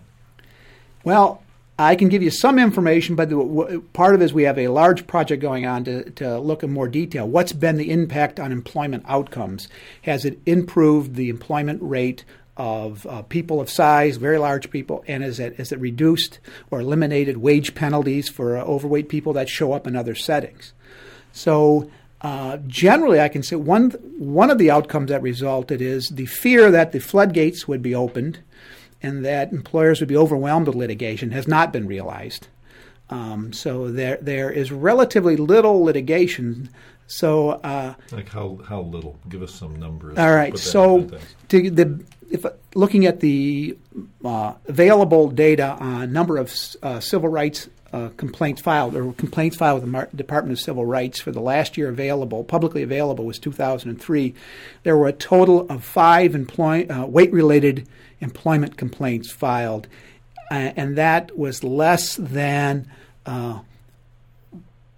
Well, 1.05 1.43
I 1.79 1.95
can 1.95 2.09
give 2.09 2.23
you 2.23 2.31
some 2.31 2.59
information, 2.59 3.17
but 3.17 3.29
part 3.93 4.15
of 4.15 4.23
it 4.23 4.25
is 4.25 4.33
we 4.33 4.45
have 4.45 4.59
a 4.59 4.69
large 4.69 5.07
project 5.07 5.43
going 5.43 5.67
on 5.67 5.85
to, 5.85 6.09
to 6.13 6.39
look 6.39 6.63
in 6.63 6.73
more 6.73 6.89
detail. 6.89 7.29
What's 7.29 7.53
been 7.53 7.77
the 7.77 7.91
impact 7.91 8.41
on 8.41 8.51
employment 8.51 9.05
outcomes? 9.07 9.69
Has 10.03 10.25
it 10.25 10.39
improved 10.47 11.17
the 11.17 11.29
employment 11.29 11.83
rate 11.83 12.25
of 12.57 13.07
uh, 13.07 13.21
people 13.23 13.61
of 13.61 13.69
size, 13.69 14.17
very 14.17 14.39
large 14.39 14.71
people, 14.71 15.05
and 15.07 15.23
is 15.23 15.39
it, 15.39 15.61
is 15.61 15.73
it 15.73 15.79
reduced 15.79 16.39
or 16.71 16.81
eliminated 16.81 17.37
wage 17.37 17.75
penalties 17.75 18.31
for 18.31 18.57
uh, 18.57 18.63
overweight 18.63 19.11
people 19.11 19.35
that 19.35 19.49
show 19.49 19.75
up 19.75 19.87
in 19.87 19.95
other 19.95 20.15
settings? 20.15 20.73
So, 21.33 21.91
uh, 22.23 22.57
generally, 22.67 23.21
I 23.21 23.29
can 23.29 23.43
say 23.43 23.57
one, 23.57 23.91
one 24.17 24.51
of 24.51 24.57
the 24.57 24.71
outcomes 24.71 25.11
that 25.11 25.21
resulted 25.21 25.83
is 25.83 26.09
the 26.09 26.25
fear 26.25 26.71
that 26.71 26.93
the 26.93 27.01
floodgates 27.01 27.69
would 27.69 27.83
be 27.83 27.95
opened 27.95 28.39
and 29.07 29.25
that 29.25 29.53
employers 29.53 30.01
would 30.01 30.09
be 30.09 30.17
overwhelmed 30.17 30.67
with 30.67 30.75
litigation 30.75 31.31
has 31.31 31.47
not 31.47 31.73
been 31.73 31.87
realized. 31.87 32.49
Um, 33.09 33.53
so 33.53 33.91
there 33.91 34.19
there 34.21 34.51
is 34.51 34.73
relatively 34.73 35.37
little 35.37 35.85
litigation. 35.85 36.69
So 37.07 37.51
uh, 37.51 37.95
like 38.11 38.29
how 38.29 38.59
how 38.69 38.81
little? 38.81 39.17
Give 39.29 39.43
us 39.43 39.55
some 39.55 39.77
numbers. 39.77 40.19
All 40.19 40.35
right. 40.35 40.59
So 40.59 41.09
to 41.49 41.71
the 41.71 42.05
if 42.31 42.45
looking 42.75 43.07
at 43.07 43.21
the 43.21 43.79
uh, 44.25 44.55
available 44.67 45.31
data 45.31 45.77
on 45.79 46.13
number 46.13 46.37
of 46.37 46.53
uh, 46.83 46.99
civil 46.99 47.29
rights 47.29 47.69
uh, 47.97 48.11
complaints 48.17 48.61
filed 48.61 48.95
or 48.95 49.13
complaints 49.15 49.57
filed 49.57 49.77
with 49.77 49.85
the 49.85 49.91
Mar- 49.91 50.11
Department 50.15 50.59
of 50.59 50.63
Civil 50.63 50.85
Rights 50.85 51.19
for 51.21 51.33
the 51.33 51.41
last 51.41 51.79
year 51.79 51.89
available, 51.89 52.45
publicly 52.45 52.83
available, 52.83 53.25
was 53.25 53.39
2003. 53.39 54.35
There 54.83 54.95
were 54.97 55.09
a 55.09 55.13
total 55.13 55.67
of 55.71 55.83
five 55.83 56.35
employ- 56.35 56.87
uh, 56.91 57.07
weight-related 57.07 57.89
employment 58.21 58.77
complaints 58.77 59.33
filed, 59.33 59.87
uh, 60.51 60.73
and 60.77 60.97
that 60.97 61.39
was 61.39 61.65
less 61.65 62.17
than 62.17 62.87
uh, 63.25 63.61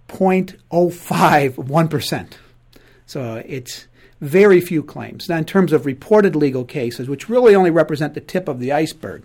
0.051%. 0.09 2.31
So 3.05 3.41
it's 3.45 3.87
very 4.19 4.59
few 4.59 4.83
claims. 4.83 5.29
Now, 5.29 5.37
in 5.37 5.45
terms 5.45 5.71
of 5.71 5.85
reported 5.85 6.35
legal 6.35 6.65
cases, 6.65 7.07
which 7.07 7.29
really 7.29 7.55
only 7.55 7.71
represent 7.71 8.13
the 8.13 8.19
tip 8.19 8.49
of 8.49 8.59
the 8.59 8.73
iceberg, 8.73 9.23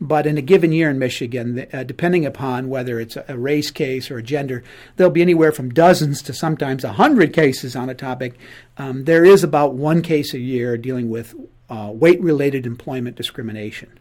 but 0.00 0.26
in 0.26 0.36
a 0.36 0.42
given 0.42 0.72
year 0.72 0.90
in 0.90 0.98
Michigan, 0.98 1.66
uh, 1.72 1.82
depending 1.82 2.26
upon 2.26 2.68
whether 2.68 3.00
it's 3.00 3.16
a 3.28 3.38
race 3.38 3.70
case 3.70 4.10
or 4.10 4.18
a 4.18 4.22
gender, 4.22 4.62
there'll 4.96 5.12
be 5.12 5.22
anywhere 5.22 5.52
from 5.52 5.70
dozens 5.70 6.22
to 6.22 6.32
sometimes 6.32 6.84
a 6.84 6.92
hundred 6.92 7.32
cases 7.32 7.74
on 7.74 7.88
a 7.88 7.94
topic. 7.94 8.34
Um, 8.76 9.04
there 9.04 9.24
is 9.24 9.42
about 9.42 9.74
one 9.74 10.02
case 10.02 10.34
a 10.34 10.38
year 10.38 10.76
dealing 10.76 11.08
with 11.08 11.34
uh, 11.68 11.90
weight 11.92 12.20
related 12.20 12.66
employment 12.66 13.16
discrimination. 13.16 13.98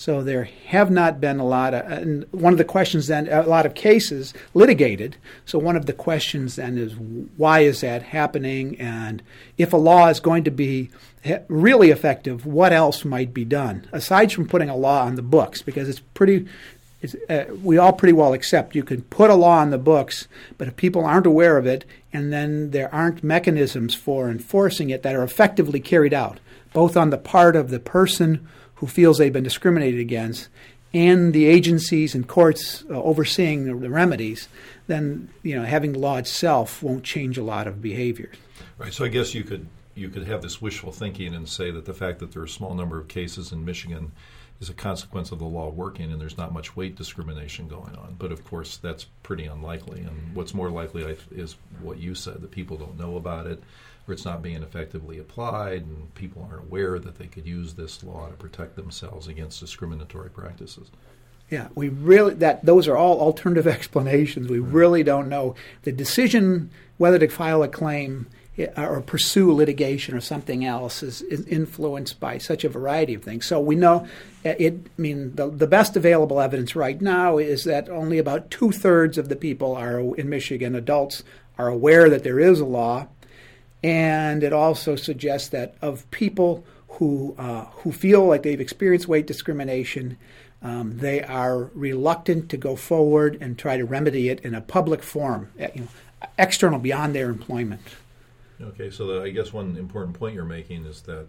So 0.00 0.22
there 0.22 0.44
have 0.68 0.90
not 0.90 1.20
been 1.20 1.40
a 1.40 1.46
lot 1.46 1.74
of, 1.74 1.84
and 1.84 2.24
one 2.30 2.54
of 2.54 2.58
the 2.58 2.64
questions 2.64 3.08
then, 3.08 3.28
a 3.28 3.42
lot 3.42 3.66
of 3.66 3.74
cases 3.74 4.32
litigated. 4.54 5.16
So 5.44 5.58
one 5.58 5.76
of 5.76 5.84
the 5.84 5.92
questions 5.92 6.56
then 6.56 6.78
is 6.78 6.94
why 7.36 7.60
is 7.60 7.82
that 7.82 8.04
happening? 8.04 8.80
And 8.80 9.22
if 9.58 9.74
a 9.74 9.76
law 9.76 10.08
is 10.08 10.18
going 10.18 10.44
to 10.44 10.50
be 10.50 10.88
really 11.48 11.90
effective, 11.90 12.46
what 12.46 12.72
else 12.72 13.04
might 13.04 13.34
be 13.34 13.44
done 13.44 13.86
aside 13.92 14.32
from 14.32 14.48
putting 14.48 14.70
a 14.70 14.74
law 14.74 15.04
on 15.04 15.16
the 15.16 15.22
books? 15.22 15.60
Because 15.60 15.86
it's 15.86 16.00
pretty, 16.00 16.46
it's, 17.02 17.14
uh, 17.28 17.54
we 17.62 17.76
all 17.76 17.92
pretty 17.92 18.14
well 18.14 18.32
accept 18.32 18.74
you 18.74 18.82
can 18.82 19.02
put 19.02 19.28
a 19.28 19.34
law 19.34 19.58
on 19.58 19.68
the 19.68 19.76
books, 19.76 20.28
but 20.56 20.66
if 20.66 20.76
people 20.76 21.04
aren't 21.04 21.26
aware 21.26 21.58
of 21.58 21.66
it, 21.66 21.84
and 22.10 22.32
then 22.32 22.70
there 22.70 22.92
aren't 22.94 23.22
mechanisms 23.22 23.94
for 23.94 24.30
enforcing 24.30 24.88
it 24.88 25.02
that 25.02 25.14
are 25.14 25.22
effectively 25.22 25.78
carried 25.78 26.14
out, 26.14 26.40
both 26.72 26.96
on 26.96 27.10
the 27.10 27.18
part 27.18 27.54
of 27.54 27.68
the 27.68 27.80
person 27.80 28.48
who 28.80 28.86
feels 28.86 29.18
they've 29.18 29.32
been 29.32 29.44
discriminated 29.44 30.00
against 30.00 30.48
and 30.92 31.32
the 31.32 31.46
agencies 31.46 32.14
and 32.14 32.26
courts 32.26 32.84
uh, 32.90 33.00
overseeing 33.02 33.64
the, 33.64 33.74
the, 33.74 33.90
remedies, 33.90 34.48
then 34.88 35.28
you 35.42 35.54
know 35.54 35.64
having 35.64 35.92
the 35.92 35.98
law 35.98 36.16
itself 36.16 36.82
won't 36.82 37.04
change 37.04 37.38
a 37.38 37.44
lot 37.44 37.66
of 37.66 37.80
behaviors. 37.80 38.36
Right. 38.78 38.92
So 38.92 39.04
I 39.04 39.08
guess 39.08 39.34
you 39.34 39.44
could 39.44 39.68
you 39.94 40.08
could 40.08 40.26
have 40.26 40.42
this 40.42 40.60
wishful 40.60 40.92
thinking 40.92 41.34
and 41.34 41.48
say 41.48 41.70
that 41.70 41.84
the 41.84 41.94
fact 41.94 42.18
that 42.20 42.32
there 42.32 42.42
are 42.42 42.46
a 42.46 42.48
small 42.48 42.74
number 42.74 42.98
of 42.98 43.08
cases 43.08 43.52
in 43.52 43.64
Michigan 43.64 44.12
is 44.60 44.68
a 44.68 44.74
consequence 44.74 45.30
of 45.32 45.38
the 45.38 45.44
law 45.44 45.68
working 45.68 46.10
and 46.12 46.20
there's 46.20 46.36
not 46.36 46.52
much 46.52 46.76
weight 46.76 46.96
discrimination 46.96 47.68
going 47.68 47.94
on. 47.96 48.16
But 48.18 48.32
of 48.32 48.44
course, 48.44 48.76
that's 48.76 49.04
pretty 49.22 49.46
unlikely. 49.46 50.00
And 50.00 50.34
what's 50.34 50.54
more 50.54 50.70
likely 50.70 51.16
is 51.30 51.56
what 51.80 51.98
you 51.98 52.14
said 52.14 52.40
that 52.42 52.50
people 52.50 52.76
don't 52.76 52.98
know 52.98 53.16
about 53.16 53.46
it 53.46 53.62
or 54.10 54.12
it's 54.12 54.24
not 54.24 54.42
being 54.42 54.62
effectively 54.62 55.18
applied, 55.18 55.82
and 55.82 56.12
people 56.14 56.46
aren't 56.50 56.64
aware 56.64 56.98
that 56.98 57.16
they 57.18 57.26
could 57.26 57.46
use 57.46 57.74
this 57.74 58.02
law 58.02 58.26
to 58.28 58.34
protect 58.34 58.76
themselves 58.76 59.28
against 59.28 59.60
discriminatory 59.60 60.30
practices. 60.30 60.90
Yeah, 61.48 61.68
we 61.74 61.88
really 61.88 62.34
that 62.34 62.64
those 62.64 62.86
are 62.88 62.96
all 62.96 63.20
alternative 63.20 63.66
explanations. 63.78 64.48
We 64.48 64.58
right. 64.58 64.72
really 64.72 65.02
don't 65.02 65.28
know 65.28 65.54
the 65.82 65.92
decision 65.92 66.70
whether 66.98 67.18
to 67.18 67.28
file 67.28 67.62
a 67.62 67.68
claim 67.68 68.26
eh, 68.58 68.68
or 68.76 69.00
pursue 69.00 69.52
litigation 69.52 70.14
or 70.14 70.20
something 70.20 70.64
else 70.64 71.02
is, 71.02 71.22
is, 71.22 71.46
influenced 71.46 72.20
by 72.20 72.38
such 72.38 72.62
a 72.62 72.68
variety 72.68 73.14
of 73.14 73.22
things. 73.22 73.46
So 73.46 73.58
we 73.58 73.74
know 73.74 74.06
eh, 74.44 74.54
it. 74.58 74.74
I 74.98 75.00
mean, 75.00 75.34
the, 75.34 75.48
the 75.48 75.66
best 75.66 75.96
available 75.96 76.40
evidence 76.40 76.76
right 76.76 77.00
now 77.00 77.38
is 77.38 77.64
that 77.64 77.88
only 77.88 78.18
about 78.18 78.50
two 78.50 78.70
thirds 78.70 79.18
of 79.18 79.28
the 79.28 79.36
people 79.36 79.74
are 79.76 80.00
in 80.16 80.28
Michigan 80.28 80.76
adults 80.76 81.24
are 81.58 81.68
aware 81.68 82.08
that 82.08 82.22
there 82.22 82.38
is 82.38 82.60
a 82.60 82.64
law 82.64 83.08
and 83.82 84.42
it 84.42 84.52
also 84.52 84.96
suggests 84.96 85.48
that 85.48 85.74
of 85.80 86.10
people 86.10 86.64
who 86.88 87.34
uh, 87.38 87.64
who 87.66 87.92
feel 87.92 88.26
like 88.26 88.42
they've 88.42 88.60
experienced 88.60 89.08
weight 89.08 89.26
discrimination, 89.26 90.18
um, 90.62 90.98
they 90.98 91.22
are 91.22 91.70
reluctant 91.74 92.50
to 92.50 92.56
go 92.56 92.76
forward 92.76 93.38
and 93.40 93.58
try 93.58 93.76
to 93.76 93.84
remedy 93.84 94.28
it 94.28 94.40
in 94.40 94.54
a 94.54 94.60
public 94.60 95.02
forum, 95.02 95.48
eh, 95.58 95.70
you 95.74 95.80
know, 95.82 95.88
external 96.38 96.78
beyond 96.78 97.14
their 97.14 97.30
employment. 97.30 97.80
Okay, 98.60 98.90
so 98.90 99.06
the, 99.06 99.22
I 99.22 99.30
guess 99.30 99.52
one 99.52 99.76
important 99.76 100.18
point 100.18 100.34
you're 100.34 100.44
making 100.44 100.84
is 100.84 101.00
that 101.02 101.26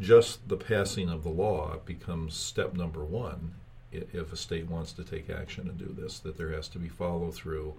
just 0.00 0.48
the 0.48 0.56
passing 0.56 1.08
of 1.08 1.24
the 1.24 1.28
law 1.28 1.78
becomes 1.84 2.36
step 2.36 2.74
number 2.74 3.04
one 3.04 3.54
if 3.90 4.32
a 4.32 4.36
state 4.36 4.68
wants 4.68 4.92
to 4.92 5.04
take 5.04 5.30
action 5.30 5.68
and 5.68 5.78
do 5.78 5.94
this, 5.98 6.18
that 6.20 6.36
there 6.36 6.50
has 6.50 6.68
to 6.68 6.78
be 6.78 6.88
follow 6.88 7.30
through 7.30 7.74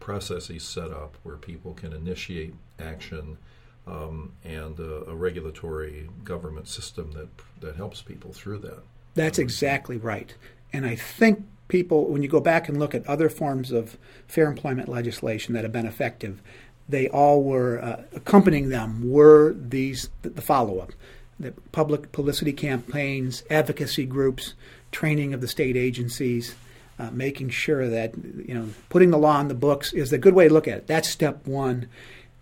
processes 0.00 0.64
set 0.64 0.90
up 0.90 1.16
where 1.22 1.36
people 1.36 1.72
can 1.72 1.92
initiate 1.92 2.54
action 2.80 3.38
um, 3.86 4.32
and 4.44 4.78
a, 4.78 5.10
a, 5.10 5.14
regulatory 5.14 6.08
government 6.24 6.68
system 6.68 7.12
that 7.12 7.28
that 7.60 7.76
helps 7.76 8.00
people 8.00 8.32
through 8.32 8.58
that. 8.58 8.82
That's 9.14 9.38
exactly 9.38 9.96
right. 9.96 10.34
And 10.72 10.86
I 10.86 10.94
think 10.94 11.44
people, 11.68 12.06
when 12.06 12.22
you 12.22 12.28
go 12.28 12.40
back 12.40 12.68
and 12.68 12.78
look 12.78 12.94
at 12.94 13.06
other 13.06 13.28
forms 13.28 13.72
of 13.72 13.98
fair 14.28 14.46
employment 14.46 14.88
legislation 14.88 15.54
that 15.54 15.64
have 15.64 15.72
been 15.72 15.86
effective, 15.86 16.40
they 16.88 17.08
all 17.08 17.42
were 17.42 17.82
uh, 17.82 18.02
accompanying 18.14 18.68
them 18.68 19.10
were 19.10 19.54
these 19.54 20.10
the, 20.22 20.42
follow 20.42 20.78
up, 20.78 20.92
the 21.40 21.52
public 21.72 22.12
publicity 22.12 22.52
campaigns, 22.52 23.42
advocacy 23.50 24.06
groups, 24.06 24.54
training 24.90 25.34
of 25.34 25.40
the 25.40 25.48
state 25.48 25.76
agencies. 25.76 26.54
Uh, 26.98 27.10
making 27.10 27.48
sure 27.48 27.88
that 27.88 28.14
you 28.46 28.54
know 28.54 28.68
putting 28.90 29.10
the 29.10 29.18
law 29.18 29.38
on 29.38 29.48
the 29.48 29.54
books 29.54 29.94
is 29.94 30.12
a 30.12 30.18
good 30.18 30.34
way 30.34 30.46
to 30.46 30.54
look 30.54 30.68
at 30.68 30.76
it. 30.76 30.86
That's 30.86 31.08
step 31.08 31.46
one, 31.46 31.88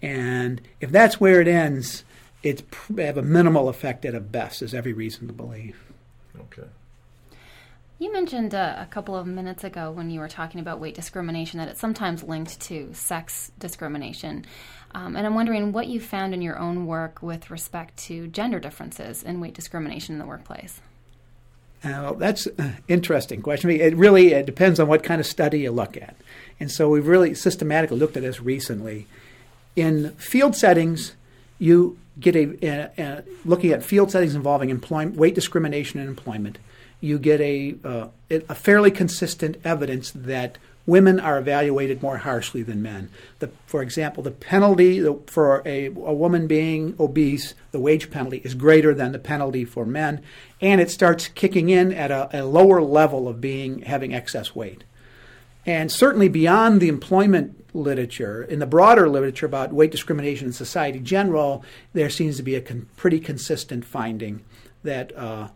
and 0.02 0.61
if 0.80 0.90
that's 0.90 1.21
where 1.21 1.40
it 1.40 1.49
ends, 1.49 2.04
it's 2.42 2.62
have 2.97 3.16
a 3.16 3.23
minimal 3.23 3.69
effect 3.69 4.04
at 4.04 4.14
a 4.14 4.21
best, 4.21 4.62
is 4.62 4.75
every 4.75 4.92
reason 4.92 5.26
to 5.26 5.33
believe. 5.33 5.76
Okay. 6.38 6.69
You 7.99 8.11
mentioned 8.11 8.54
uh, 8.54 8.76
a 8.78 8.87
couple 8.87 9.14
of 9.14 9.26
minutes 9.26 9.62
ago 9.62 9.90
when 9.90 10.09
you 10.09 10.21
were 10.21 10.28
talking 10.28 10.59
about 10.59 10.80
weight 10.80 10.95
discrimination 10.95 11.59
that 11.59 11.69
it's 11.69 11.80
sometimes 11.80 12.23
linked 12.23 12.59
to 12.62 12.88
sex 12.95 13.52
discrimination. 13.59 14.47
Um, 14.92 15.16
and 15.16 15.26
I'm 15.26 15.35
wondering 15.35 15.73
what 15.73 15.87
you 15.87 16.00
found 16.00 16.33
in 16.33 16.40
your 16.40 16.59
own 16.59 16.87
work 16.87 17.23
with 17.23 17.50
respect 17.50 17.99
to 18.04 18.26
gender 18.28 18.59
differences 18.59 19.23
in 19.23 19.38
weight 19.38 19.52
discrimination 19.52 20.14
in 20.14 20.19
the 20.19 20.25
workplace. 20.25 20.80
Uh, 21.85 21.88
well, 21.88 22.14
that's 22.14 22.47
an 22.47 22.78
interesting 22.88 23.42
question. 23.42 23.69
it 23.71 23.95
really 23.97 24.33
it 24.33 24.47
depends 24.47 24.80
on 24.80 24.88
what 24.88 25.02
kind 25.02 25.21
of 25.21 25.26
study 25.26 25.61
you 25.61 25.71
look 25.71 25.97
at. 25.99 26.16
And 26.59 26.71
so 26.71 26.88
we've 26.88 27.07
really 27.07 27.35
systematically 27.35 27.99
looked 27.99 28.16
at 28.16 28.23
this 28.23 28.40
recently 28.40 29.07
in 29.76 30.10
field 30.12 30.56
settings, 30.56 31.14
you 31.58 31.98
get 32.18 32.36
a, 32.36 32.66
a, 32.66 32.90
a, 32.98 33.24
looking 33.44 33.72
at 33.72 33.82
field 33.82 34.10
settings 34.10 34.34
involving 34.34 34.70
employment, 34.70 35.16
weight 35.16 35.34
discrimination 35.34 36.00
in 36.00 36.06
employment. 36.06 36.58
You 37.00 37.18
get 37.18 37.40
a 37.40 37.76
uh, 37.82 38.08
a 38.30 38.54
fairly 38.54 38.90
consistent 38.90 39.56
evidence 39.64 40.10
that 40.10 40.58
women 40.86 41.20
are 41.20 41.38
evaluated 41.38 42.02
more 42.02 42.18
harshly 42.18 42.62
than 42.62 42.82
men. 42.82 43.08
The, 43.38 43.50
for 43.66 43.82
example, 43.82 44.22
the 44.22 44.30
penalty 44.30 45.06
for 45.26 45.62
a, 45.64 45.86
a 45.86 46.12
woman 46.12 46.46
being 46.46 46.94
obese, 46.98 47.54
the 47.70 47.80
wage 47.80 48.10
penalty, 48.10 48.38
is 48.44 48.54
greater 48.54 48.94
than 48.94 49.12
the 49.12 49.18
penalty 49.18 49.64
for 49.64 49.86
men, 49.86 50.22
and 50.60 50.80
it 50.80 50.90
starts 50.90 51.28
kicking 51.28 51.68
in 51.68 51.92
at 51.92 52.10
a, 52.10 52.42
a 52.42 52.44
lower 52.44 52.82
level 52.82 53.28
of 53.28 53.40
being 53.40 53.82
having 53.82 54.14
excess 54.14 54.54
weight. 54.54 54.84
And 55.67 55.93
certainly 55.93 56.29
beyond 56.29 56.81
the 56.81 56.88
employment 56.88 57.57
literature, 57.75 58.43
in 58.43 58.59
the 58.59 58.67
broader 58.67 59.09
literature 59.09 59.47
about 59.47 59.73
weight 59.73 59.90
discrimination 59.90 60.49
in 60.49 60.52
society 60.52 60.99
in 60.99 61.05
general, 61.05 61.64
there 61.93 62.11
seems 62.11 62.37
to 62.37 62.43
be 62.43 62.55
a 62.55 62.61
con- 62.61 62.88
pretty 62.97 63.21
consistent 63.21 63.85
finding 63.85 64.43
that 64.83 65.17
uh, 65.17 65.49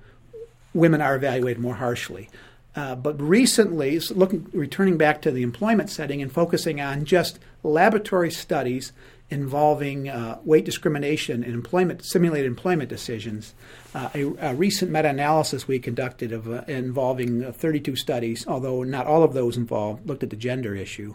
women 0.73 1.01
are 1.01 1.17
evaluated 1.17 1.61
more 1.61 1.77
harshly. 1.77 2.29
Uh, 2.77 2.95
but 2.95 3.21
recently, 3.21 3.99
looking, 4.11 4.49
returning 4.53 4.97
back 4.97 5.23
to 5.23 5.31
the 5.31 5.43
employment 5.43 5.89
setting 5.89 6.21
and 6.21 6.33
focusing 6.33 6.81
on 6.81 7.05
just 7.05 7.39
laboratory 7.63 8.31
studies 8.31 8.93
involving 9.31 10.09
uh, 10.09 10.39
weight 10.45 10.65
discrimination 10.65 11.43
in 11.43 11.55
employment, 11.55 12.05
simulated 12.05 12.47
employment 12.47 12.89
decisions. 12.89 13.55
Uh, 13.95 14.11
a, 14.15 14.23
a, 14.51 14.55
recent 14.55 14.91
meta-analysis 14.91 15.67
we 15.67 15.79
conducted 15.79 16.33
of 16.33 16.49
uh, 16.49 16.63
involving 16.69 17.45
uh, 17.45 17.53
32 17.53 17.97
studies, 17.97 18.47
although 18.47 18.83
not 18.83 19.07
all 19.07 19.23
of 19.23 19.33
those 19.33 19.57
involved 19.57 20.07
looked 20.07 20.23
at 20.23 20.31
the 20.31 20.37
gender 20.37 20.75
issue. 20.75 21.15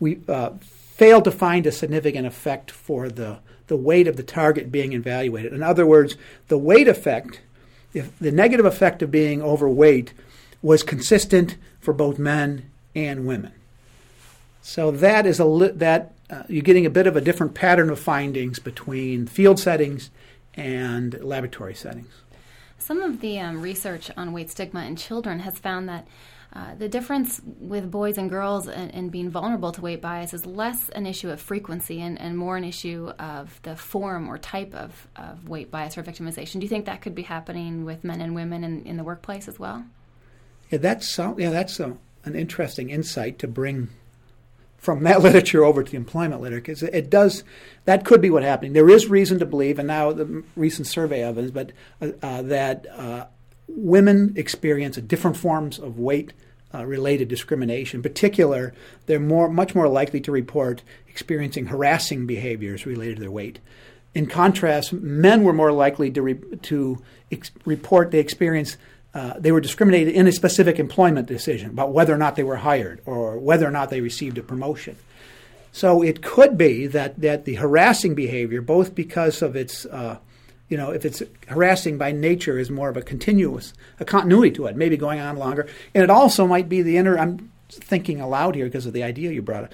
We 0.00 0.20
uh, 0.28 0.50
failed 0.60 1.24
to 1.24 1.30
find 1.30 1.66
a 1.66 1.72
significant 1.72 2.26
effect 2.26 2.70
for 2.70 3.08
the 3.08 3.38
the 3.66 3.76
weight 3.76 4.06
of 4.06 4.16
the 4.16 4.22
target 4.22 4.70
being 4.70 4.92
evaluated. 4.92 5.52
In 5.52 5.62
other 5.62 5.86
words, 5.86 6.16
the 6.48 6.58
weight 6.58 6.88
effect, 6.88 7.40
if 7.94 8.16
the 8.18 8.30
negative 8.30 8.66
effect 8.66 9.02
of 9.02 9.10
being 9.10 9.42
overweight, 9.42 10.12
was 10.62 10.82
consistent 10.82 11.56
for 11.80 11.92
both 11.92 12.18
men 12.18 12.70
and 12.94 13.26
women. 13.26 13.52
So 14.62 14.90
that 14.90 15.26
is 15.26 15.38
a 15.38 15.44
li- 15.44 15.72
that 15.74 16.12
uh, 16.30 16.42
you're 16.48 16.62
getting 16.62 16.86
a 16.86 16.90
bit 16.90 17.06
of 17.06 17.16
a 17.16 17.20
different 17.20 17.54
pattern 17.54 17.90
of 17.90 17.98
findings 17.98 18.58
between 18.58 19.26
field 19.26 19.58
settings 19.58 20.10
and 20.54 21.22
laboratory 21.22 21.74
settings. 21.74 22.12
Some 22.78 23.02
of 23.02 23.20
the 23.20 23.38
um, 23.40 23.62
research 23.62 24.10
on 24.16 24.32
weight 24.32 24.50
stigma 24.50 24.84
in 24.84 24.96
children 24.96 25.40
has 25.40 25.58
found 25.58 25.88
that 25.88 26.06
uh, 26.52 26.74
the 26.76 26.88
difference 26.88 27.42
with 27.60 27.90
boys 27.90 28.16
and 28.16 28.30
girls 28.30 28.66
and, 28.66 29.10
being 29.10 29.28
vulnerable 29.28 29.72
to 29.72 29.80
weight 29.80 30.00
bias 30.00 30.32
is 30.32 30.46
less 30.46 30.88
an 30.90 31.04
issue 31.04 31.28
of 31.28 31.40
frequency 31.40 32.00
and, 32.00 32.18
and 32.18 32.38
more 32.38 32.56
an 32.56 32.64
issue 32.64 33.12
of 33.18 33.60
the 33.62 33.76
form 33.76 34.28
or 34.28 34.38
type 34.38 34.74
of, 34.74 35.06
of 35.16 35.48
weight 35.48 35.70
bias 35.70 35.98
or 35.98 36.02
victimization. 36.02 36.54
Do 36.54 36.60
you 36.60 36.68
think 36.68 36.86
that 36.86 37.02
could 37.02 37.14
be 37.14 37.22
happening 37.22 37.84
with 37.84 38.04
men 38.04 38.20
and 38.20 38.34
women 38.34 38.64
in, 38.64 38.86
in 38.86 38.96
the 38.96 39.04
workplace 39.04 39.48
as 39.48 39.58
well? 39.58 39.84
Yeah, 40.70 40.78
that's 40.78 41.18
yeah, 41.18 41.50
that's 41.50 41.78
a, 41.78 41.96
an 42.24 42.34
interesting 42.34 42.88
insight 42.88 43.38
to 43.40 43.48
bring 43.48 43.88
from 44.78 45.02
that 45.04 45.20
literature 45.22 45.64
over 45.64 45.82
to 45.82 45.90
the 45.90 45.96
employment 45.96 46.40
literature 46.40 46.88
it 46.92 47.10
does 47.10 47.44
that 47.86 48.04
could 48.04 48.20
be 48.20 48.30
what 48.30 48.42
happening. 48.42 48.72
There 48.72 48.90
is 48.90 49.06
reason 49.06 49.38
to 49.38 49.46
believe, 49.46 49.78
and 49.78 49.88
now 49.88 50.12
the 50.12 50.42
recent 50.56 50.86
survey 50.86 51.22
evidence, 51.22 51.52
but 51.52 51.72
uh, 52.02 52.10
uh, 52.20 52.42
that 52.42 52.86
uh, 52.90 53.26
women 53.68 54.34
experience 54.36 54.96
different 54.96 55.36
forms 55.36 55.78
of 55.78 55.98
weight. 55.98 56.32
Uh, 56.74 56.84
related 56.84 57.28
discrimination. 57.28 57.98
In 57.98 58.02
particular, 58.02 58.74
they're 59.06 59.20
more, 59.20 59.48
much 59.48 59.74
more 59.74 59.88
likely 59.88 60.20
to 60.20 60.32
report 60.32 60.82
experiencing 61.08 61.66
harassing 61.66 62.26
behaviors 62.26 62.84
related 62.84 63.14
to 63.14 63.20
their 63.22 63.30
weight. 63.30 63.60
In 64.14 64.26
contrast, 64.26 64.92
men 64.92 65.44
were 65.44 65.52
more 65.52 65.72
likely 65.72 66.10
to, 66.10 66.20
re- 66.20 66.40
to 66.62 67.02
ex- 67.30 67.52
report 67.64 68.10
they 68.10 68.18
experience 68.18 68.76
uh, 69.16 69.32
they 69.38 69.50
were 69.50 69.62
discriminated 69.62 70.14
in 70.14 70.26
a 70.26 70.32
specific 70.32 70.78
employment 70.78 71.26
decision 71.26 71.70
about 71.70 71.90
whether 71.90 72.12
or 72.12 72.18
not 72.18 72.36
they 72.36 72.42
were 72.42 72.56
hired 72.56 73.00
or 73.06 73.38
whether 73.38 73.66
or 73.66 73.70
not 73.70 73.88
they 73.88 74.02
received 74.02 74.36
a 74.36 74.42
promotion. 74.42 74.94
So 75.72 76.02
it 76.02 76.22
could 76.22 76.58
be 76.58 76.86
that, 76.88 77.18
that 77.22 77.46
the 77.46 77.54
harassing 77.54 78.14
behavior, 78.14 78.60
both 78.60 78.94
because 78.94 79.40
of 79.40 79.56
its, 79.56 79.86
uh, 79.86 80.18
you 80.68 80.76
know, 80.76 80.90
if 80.90 81.06
it's 81.06 81.22
harassing 81.46 81.96
by 81.96 82.12
nature, 82.12 82.58
is 82.58 82.68
more 82.70 82.90
of 82.90 82.98
a 82.98 83.02
continuous, 83.02 83.72
a 84.00 84.04
continuity 84.04 84.50
to 84.56 84.66
it, 84.66 84.76
maybe 84.76 84.98
going 84.98 85.18
on 85.18 85.38
longer. 85.38 85.66
And 85.94 86.04
it 86.04 86.10
also 86.10 86.46
might 86.46 86.68
be 86.68 86.82
the 86.82 86.98
inner, 86.98 87.18
I'm 87.18 87.50
thinking 87.70 88.20
aloud 88.20 88.54
here 88.54 88.66
because 88.66 88.84
of 88.84 88.92
the 88.92 89.02
idea 89.02 89.32
you 89.32 89.40
brought 89.40 89.64
up, 89.64 89.72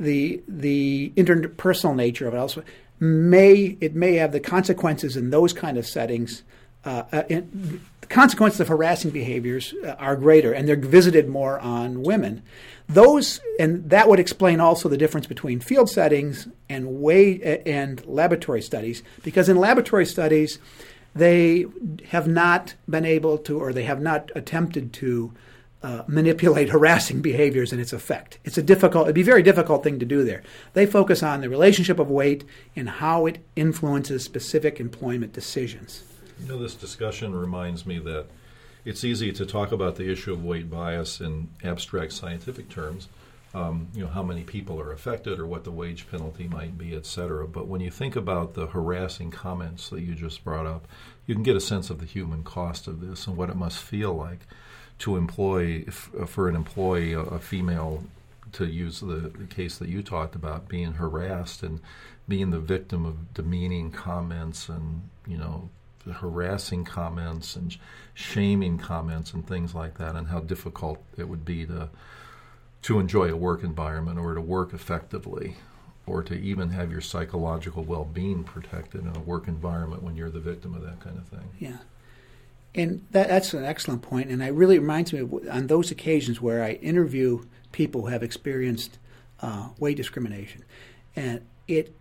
the, 0.00 0.42
the 0.48 1.12
interpersonal 1.16 1.94
nature 1.94 2.26
of 2.26 2.34
it 2.34 2.38
also 2.38 2.64
may, 2.98 3.76
it 3.80 3.94
may 3.94 4.14
have 4.14 4.32
the 4.32 4.40
consequences 4.40 5.16
in 5.16 5.30
those 5.30 5.52
kind 5.52 5.78
of 5.78 5.86
settings 5.86 6.42
uh, 6.84 7.04
uh, 7.12 7.22
the 7.28 8.06
consequences 8.08 8.60
of 8.60 8.68
harassing 8.68 9.10
behaviors 9.10 9.74
uh, 9.84 9.94
are 9.98 10.16
greater, 10.16 10.52
and 10.52 10.68
they're 10.68 10.76
visited 10.76 11.28
more 11.28 11.58
on 11.60 12.02
women. 12.02 12.42
Those 12.88 13.40
and 13.58 13.88
that 13.90 14.08
would 14.08 14.18
explain 14.18 14.60
also 14.60 14.88
the 14.88 14.96
difference 14.96 15.26
between 15.26 15.60
field 15.60 15.88
settings 15.88 16.48
and 16.68 17.00
way 17.00 17.40
uh, 17.40 17.62
and 17.68 18.04
laboratory 18.06 18.62
studies, 18.62 19.02
because 19.22 19.48
in 19.48 19.56
laboratory 19.56 20.06
studies, 20.06 20.58
they 21.14 21.66
have 22.08 22.26
not 22.26 22.74
been 22.88 23.04
able 23.04 23.38
to, 23.38 23.60
or 23.60 23.72
they 23.72 23.84
have 23.84 24.00
not 24.00 24.30
attempted 24.34 24.92
to. 24.94 25.32
Uh, 25.84 26.04
manipulate 26.06 26.68
harassing 26.68 27.20
behaviors 27.20 27.72
and 27.72 27.80
its 27.80 27.92
effect. 27.92 28.38
It's 28.44 28.56
a 28.56 28.62
difficult, 28.62 29.06
it'd 29.06 29.16
be 29.16 29.22
a 29.22 29.24
very 29.24 29.42
difficult 29.42 29.82
thing 29.82 29.98
to 29.98 30.06
do 30.06 30.22
there. 30.22 30.44
They 30.74 30.86
focus 30.86 31.24
on 31.24 31.40
the 31.40 31.48
relationship 31.48 31.98
of 31.98 32.08
weight 32.08 32.44
and 32.76 32.88
how 32.88 33.26
it 33.26 33.38
influences 33.56 34.22
specific 34.22 34.78
employment 34.78 35.32
decisions. 35.32 36.04
You 36.42 36.48
know, 36.48 36.58
this 36.58 36.74
discussion 36.74 37.36
reminds 37.36 37.86
me 37.86 38.00
that 38.00 38.26
it's 38.84 39.04
easy 39.04 39.30
to 39.32 39.46
talk 39.46 39.70
about 39.70 39.94
the 39.94 40.10
issue 40.10 40.32
of 40.32 40.44
weight 40.44 40.68
bias 40.68 41.20
in 41.20 41.48
abstract 41.62 42.12
scientific 42.12 42.68
terms. 42.68 43.08
Um, 43.54 43.88
you 43.94 44.02
know 44.02 44.08
how 44.08 44.24
many 44.24 44.42
people 44.42 44.80
are 44.80 44.92
affected 44.92 45.38
or 45.38 45.46
what 45.46 45.62
the 45.62 45.70
wage 45.70 46.10
penalty 46.10 46.48
might 46.48 46.76
be, 46.76 46.96
et 46.96 47.06
cetera. 47.06 47.46
But 47.46 47.68
when 47.68 47.80
you 47.80 47.90
think 47.90 48.16
about 48.16 48.54
the 48.54 48.66
harassing 48.66 49.30
comments 49.30 49.90
that 49.90 50.00
you 50.00 50.14
just 50.14 50.42
brought 50.42 50.66
up, 50.66 50.88
you 51.26 51.34
can 51.34 51.44
get 51.44 51.54
a 51.54 51.60
sense 51.60 51.90
of 51.90 52.00
the 52.00 52.06
human 52.06 52.42
cost 52.42 52.88
of 52.88 53.00
this 53.06 53.26
and 53.26 53.36
what 53.36 53.50
it 53.50 53.56
must 53.56 53.78
feel 53.78 54.14
like 54.14 54.40
to 55.00 55.16
employ 55.16 55.84
uh, 56.18 56.26
for 56.26 56.48
an 56.48 56.56
employee, 56.56 57.12
a, 57.12 57.38
female, 57.38 58.04
to 58.52 58.66
use 58.66 59.00
the, 59.00 59.30
the, 59.36 59.46
case 59.46 59.78
that 59.78 59.88
you 59.88 60.02
talked 60.02 60.34
about, 60.34 60.68
being 60.68 60.94
harassed 60.94 61.62
and 61.62 61.80
being 62.26 62.50
the 62.50 62.58
victim 62.58 63.04
of 63.04 63.34
demeaning 63.34 63.92
comments 63.92 64.68
and 64.68 65.02
you 65.26 65.36
know 65.36 65.68
harassing 66.10 66.84
comments 66.84 67.56
and 67.56 67.76
shaming 68.14 68.78
comments 68.78 69.32
and 69.32 69.46
things 69.46 69.74
like 69.74 69.98
that, 69.98 70.16
and 70.16 70.28
how 70.28 70.40
difficult 70.40 71.02
it 71.16 71.28
would 71.28 71.44
be 71.44 71.66
to 71.66 71.88
to 72.82 72.98
enjoy 72.98 73.30
a 73.30 73.36
work 73.36 73.62
environment 73.62 74.18
or 74.18 74.34
to 74.34 74.40
work 74.40 74.74
effectively 74.74 75.56
or 76.04 76.22
to 76.22 76.34
even 76.34 76.70
have 76.70 76.90
your 76.90 77.00
psychological 77.00 77.84
well-being 77.84 78.42
protected 78.42 79.02
in 79.02 79.14
a 79.14 79.20
work 79.20 79.46
environment 79.46 80.02
when 80.02 80.16
you're 80.16 80.30
the 80.30 80.40
victim 80.40 80.74
of 80.74 80.82
that 80.82 80.98
kind 80.98 81.16
of 81.16 81.24
thing. 81.28 81.48
Yeah. 81.60 81.76
And 82.74 83.06
that, 83.12 83.28
that's 83.28 83.54
an 83.54 83.64
excellent 83.64 84.02
point, 84.02 84.30
and 84.30 84.42
it 84.42 84.52
really 84.52 84.78
reminds 84.78 85.12
me 85.12 85.20
of 85.20 85.32
on 85.50 85.66
those 85.66 85.90
occasions 85.90 86.40
where 86.40 86.64
I 86.64 86.72
interview 86.72 87.44
people 87.70 88.00
who 88.00 88.06
have 88.08 88.22
experienced 88.22 88.98
uh, 89.40 89.68
weight 89.78 89.96
discrimination, 89.96 90.64
and 91.14 91.42
it 91.68 91.94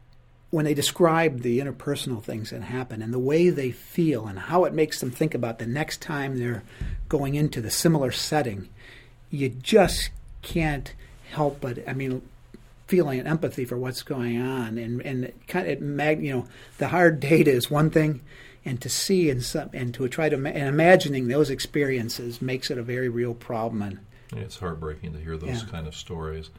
when 0.52 0.66
they 0.66 0.74
describe 0.74 1.42
the 1.42 1.60
interpersonal 1.60 2.22
things 2.22 2.50
that 2.50 2.62
happen 2.62 3.02
and 3.02 3.14
the 3.14 3.20
way 3.20 3.50
they 3.50 3.72
feel 3.72 4.28
and 4.28 4.38
how 4.38 4.66
it 4.66 4.74
makes 4.74 5.00
them 5.00 5.10
think 5.10 5.34
about 5.34 5.60
the 5.60 5.66
next 5.66 6.02
time 6.02 6.38
they're 6.38 6.64
going 7.10 7.36
into 7.36 7.62
the 7.62 7.72
similar 7.72 8.12
setting, 8.12 8.68
you 9.30 9.48
just 9.50 10.10
can't 10.42 10.94
help 11.32 11.62
but, 11.62 11.80
I 11.88 11.94
mean, 11.94 12.22
feeling 12.88 13.22
an 13.22 13.28
empathy 13.28 13.64
for 13.64 13.78
what's 13.78 14.04
going 14.04 14.42
on. 14.42 14.78
And, 14.78 15.02
and 15.02 15.24
it 15.24 15.48
kind 15.48 15.66
of, 15.66 15.72
it 15.72 15.82
mag, 15.82 16.22
you 16.22 16.34
know, 16.34 16.48
the 16.78 16.90
hard 16.90 17.22
data 17.22 17.50
is 17.50 17.72
one 17.72 17.90
thing, 17.90 18.20
and 18.66 18.82
to 18.82 18.90
see 18.90 19.30
and, 19.30 19.42
some, 19.42 19.70
and 19.72 19.94
to 19.94 20.08
try 20.10 20.28
to, 20.28 20.36
and 20.36 20.68
imagining 20.68 21.30
those 21.30 21.50
experiences 21.50 22.42
makes 22.42 22.70
it 22.70 22.78
a 22.78 22.84
very 22.84 23.08
real 23.08 23.34
problem. 23.34 23.82
And, 23.82 24.00
it's 24.34 24.58
heartbreaking 24.58 25.14
to 25.14 25.20
hear 25.20 25.38
those 25.38 25.64
yeah. 25.64 25.70
kind 25.70 25.88
of 25.88 25.96
stories. 25.96 26.50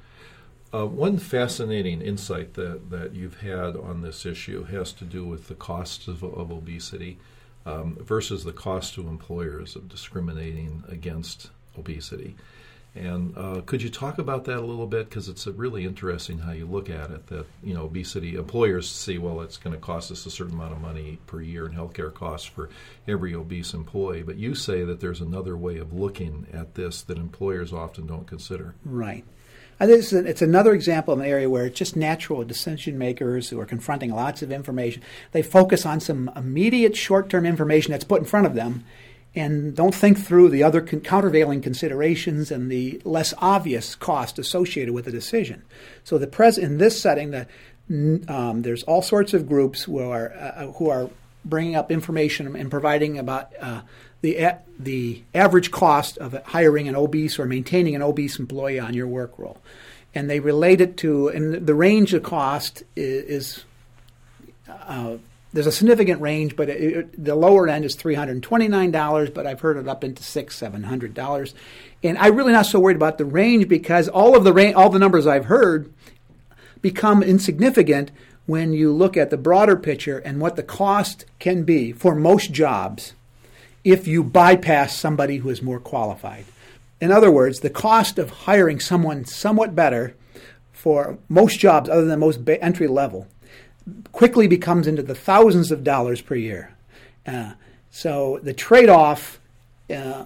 Uh, 0.75 0.87
one 0.87 1.19
fascinating 1.19 2.01
insight 2.01 2.55
that, 2.55 2.91
that 2.91 3.15
you've 3.15 3.41
had 3.41 3.77
on 3.77 4.01
this 4.01 4.25
issue 4.25 4.65
has 4.65 4.93
to 4.93 5.05
do 5.05 5.25
with 5.25 5.49
the 5.49 5.55
costs 5.55 6.09
of, 6.09 6.23
of 6.23 6.51
obesity 6.51 7.19
um, 7.67 7.97
versus 8.01 8.45
the 8.45 8.53
cost 8.53 8.95
to 8.95 9.07
employers 9.07 9.77
of 9.77 9.89
discriminating 9.89 10.83
against 10.89 11.51
obesity. 11.79 12.37
And 12.95 13.37
uh, 13.39 13.63
could 13.65 13.83
you 13.83 13.89
talk 13.89 14.19
about 14.19 14.45
that 14.45 14.59
a 14.59 14.67
little 14.67 14.87
bit? 14.87 15.09
Because 15.09 15.29
it's 15.29 15.47
really 15.47 15.87
interesting 15.87 16.39
how 16.39 16.53
you 16.53 16.67
look 16.67 16.91
at 16.91 17.11
it. 17.11 17.27
That 17.29 17.47
you 17.63 17.73
know, 17.73 17.85
obesity 17.85 18.35
employers 18.35 18.91
see 18.91 19.17
well, 19.17 19.41
it's 19.41 19.57
going 19.57 19.75
to 19.75 19.81
cost 19.81 20.11
us 20.11 20.27
a 20.27 20.31
certain 20.31 20.55
amount 20.55 20.73
of 20.73 20.81
money 20.81 21.19
per 21.27 21.41
year 21.41 21.65
in 21.65 21.73
healthcare 21.73 22.13
costs 22.13 22.47
for 22.47 22.69
every 23.09 23.35
obese 23.35 23.73
employee. 23.73 24.23
But 24.23 24.37
you 24.37 24.55
say 24.55 24.85
that 24.85 25.01
there's 25.01 25.23
another 25.23 25.57
way 25.57 25.79
of 25.79 25.95
looking 25.95 26.47
at 26.53 26.75
this 26.75 27.01
that 27.03 27.17
employers 27.17 27.73
often 27.73 28.07
don't 28.07 28.27
consider. 28.27 28.75
Right. 28.85 29.25
It's, 29.91 30.13
it's 30.13 30.43
another 30.43 30.73
example 30.73 31.13
of 31.13 31.21
an 31.21 31.27
area 31.27 31.51
where 31.51 31.67
it's 31.67 31.79
just 31.79 31.97
natural 31.97 32.45
decision 32.45 32.99
makers 32.99 33.49
who 33.49 33.59
are 33.61 33.67
confronting 33.67 34.15
lots 34.15 34.43
of 34.43 34.53
information. 34.53 35.03
They 35.33 35.43
focus 35.43 35.85
on 35.85 36.01
some 36.01 36.31
immediate 36.37 36.97
short 36.97 37.29
term 37.29 37.47
information 37.47 37.93
that's 37.93 38.05
put 38.05 38.21
in 38.21 38.27
front 38.27 38.47
of 38.47 38.55
them 38.55 38.85
and 39.35 39.75
don't 39.75 39.95
think 39.95 40.19
through 40.19 40.51
the 40.51 40.63
other 40.63 40.81
con- 40.81 41.01
countervailing 41.01 41.63
considerations 41.63 42.51
and 42.51 42.71
the 42.71 43.01
less 43.05 43.33
obvious 43.39 43.95
cost 43.95 44.39
associated 44.39 44.93
with 44.93 45.07
the 45.07 45.11
decision. 45.11 45.63
So 46.05 46.19
the 46.19 46.27
pres- 46.27 46.59
in 46.59 46.79
this 46.79 47.01
setting, 47.01 47.31
the, 47.31 47.47
um, 48.29 48.63
there's 48.63 48.83
all 48.85 49.03
sorts 49.03 49.35
of 49.35 49.49
groups 49.49 49.83
who 49.83 49.99
are 49.99 50.33
uh, 50.35 50.67
who 50.73 50.91
are 50.91 51.11
bringing 51.45 51.75
up 51.75 51.91
information 51.91 52.55
and 52.55 52.71
providing 52.71 53.19
about 53.19 53.53
uh, 53.61 53.83
the 54.23 54.55
the 54.79 55.23
average 55.35 55.71
cost 55.71 56.17
of 56.19 56.33
hiring 56.47 56.89
an 56.89 56.97
obese 56.97 57.39
or 57.39 57.45
maintaining 57.45 57.95
an 57.95 58.03
obese 58.03 58.39
employee 58.39 58.81
on 58.81 58.95
your 58.95 59.07
work 59.07 59.39
role, 59.39 59.59
and 60.15 60.31
they 60.31 60.41
relate 60.41 60.81
it 60.81 60.97
to 60.99 61.29
and 61.29 61.67
the 61.67 61.75
range 61.75 62.15
of 62.15 62.23
cost 62.23 62.83
is, 62.97 63.25
is 63.25 63.65
uh, 64.69 65.17
there's 65.53 65.67
a 65.67 65.73
significant 65.73 66.23
range, 66.23 66.57
but 66.57 66.71
it, 66.71 66.81
it, 66.81 67.25
the 67.25 67.35
lower 67.35 67.69
end 67.69 67.85
is 67.85 67.95
three 67.95 68.15
hundred 68.15 68.33
and 68.33 68.43
twenty 68.43 68.69
nine 68.69 68.93
dollars. 68.93 69.29
But 69.29 69.47
I've 69.47 69.61
heard 69.61 69.77
it 69.77 69.89
up 69.89 70.05
into 70.05 70.23
six, 70.23 70.57
seven 70.57 70.85
hundred 70.85 71.15
dollars, 71.15 71.55
and 72.03 72.17
I'm 72.17 72.37
really 72.37 72.53
not 72.53 72.67
so 72.67 72.81
worried 72.81 72.97
about 72.97 73.19
the 73.19 73.25
range 73.25 73.69
because 73.69 74.09
all 74.09 74.37
of 74.37 74.45
the 74.45 74.53
ra- 74.53 74.73
all 74.75 74.89
the 74.89 74.99
numbers 75.01 75.27
I've 75.27 75.47
heard 75.47 75.93
become 76.81 77.23
insignificant 77.23 78.13
when 78.47 78.73
you 78.73 78.93
look 78.93 79.17
at 79.17 79.31
the 79.31 79.37
broader 79.37 79.77
picture 79.77 80.19
and 80.19 80.41
what 80.41 80.57
the 80.57 80.63
cost 80.63 81.27
can 81.39 81.65
be 81.65 81.93
for 81.93 82.15
most 82.15 82.53
jobs 82.53 83.15
if 83.85 84.07
you 84.07 84.23
bypass 84.23 84.97
somebody 84.97 85.39
who 85.39 85.51
is 85.51 85.63
more 85.63 85.81
qualified. 85.81 86.45
In 87.01 87.11
other 87.11 87.31
words, 87.31 87.61
the 87.61 87.71
cost 87.71 88.19
of 88.19 88.31
hiring 88.31 88.79
someone 88.79 89.25
somewhat 89.25 89.75
better 89.75 90.15
for 90.73 91.19
most 91.29 91.59
jobs 91.59 91.89
other 91.89 92.05
than 92.05 92.21
most 92.21 92.41
entry 92.49 92.87
level 92.87 93.27
quickly 94.13 94.47
becomes 94.47 94.87
into 94.87 95.03
the 95.03 95.15
thousands 95.15 95.73
of 95.73 95.83
dollars 95.83 96.21
per 96.21 96.37
year. 96.37 96.75
Uh, 97.27 97.53
so 97.91 98.39
the 98.43 98.55
trade 98.55 98.89
off 98.89 99.41
uh, 99.93 100.25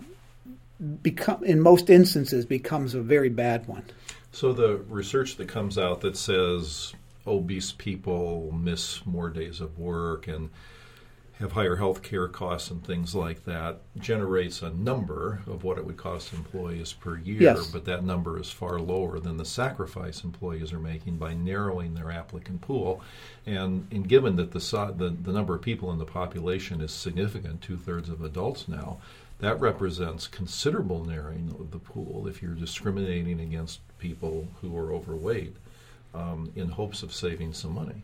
become, 1.03 1.43
in 1.45 1.61
most 1.61 1.91
instances 1.91 2.45
becomes 2.45 2.95
a 2.95 3.01
very 3.01 3.29
bad 3.29 3.67
one. 3.67 3.85
So 4.33 4.53
the 4.53 4.77
research 4.89 5.37
that 5.37 5.49
comes 5.49 5.79
out 5.79 6.03
that 6.03 6.17
says 6.17 6.93
obese 7.27 7.73
people 7.73 8.53
miss 8.53 9.05
more 9.07 9.31
days 9.31 9.61
of 9.61 9.79
work 9.79 10.29
and 10.29 10.51
have 11.39 11.53
higher 11.53 11.77
health 11.77 12.03
care 12.03 12.29
costs 12.29 12.71
and 12.71 12.83
things 12.83 13.15
like 13.15 13.45
that 13.45 13.81
generates 13.99 14.63
a 14.63 14.71
number 14.71 15.43
of 15.47 15.65
what 15.65 15.77
it 15.77 15.85
would 15.85 15.99
cost 15.99 16.33
employees 16.33 16.95
per 16.95 17.19
year, 17.19 17.43
yes. 17.43 17.67
but 17.67 17.85
that 17.85 18.03
number 18.03 18.41
is 18.41 18.51
far 18.51 18.79
lower 18.79 19.21
than 19.21 19.37
the 19.37 19.45
sacrifice 19.45 20.25
employees 20.25 20.73
are 20.73 20.79
making 20.79 21.17
by 21.17 21.35
narrowing 21.35 21.93
their 21.93 22.11
applicant 22.11 22.63
pool. 22.63 23.03
And, 23.45 23.87
and 23.91 24.09
given 24.09 24.37
that 24.37 24.53
the, 24.53 24.95
the, 24.97 25.11
the 25.11 25.33
number 25.33 25.55
of 25.55 25.61
people 25.61 25.93
in 25.93 25.99
the 25.99 26.07
population 26.07 26.81
is 26.81 26.91
significant, 26.91 27.61
two 27.61 27.77
thirds 27.77 28.09
of 28.09 28.23
adults 28.23 28.67
now, 28.67 28.99
that 29.39 29.61
represents 29.61 30.27
considerable 30.27 31.05
narrowing 31.05 31.55
of 31.61 31.71
the 31.71 31.79
pool 31.79 32.27
if 32.27 32.41
you're 32.41 32.55
discriminating 32.55 33.41
against 33.41 33.81
people 33.99 34.49
who 34.63 34.75
are 34.79 34.91
overweight 34.91 35.55
um, 36.15 36.51
in 36.57 36.71
hopes 36.71 37.03
of 37.03 37.13
saving 37.13 37.53
some 37.53 37.75
money. 37.75 38.03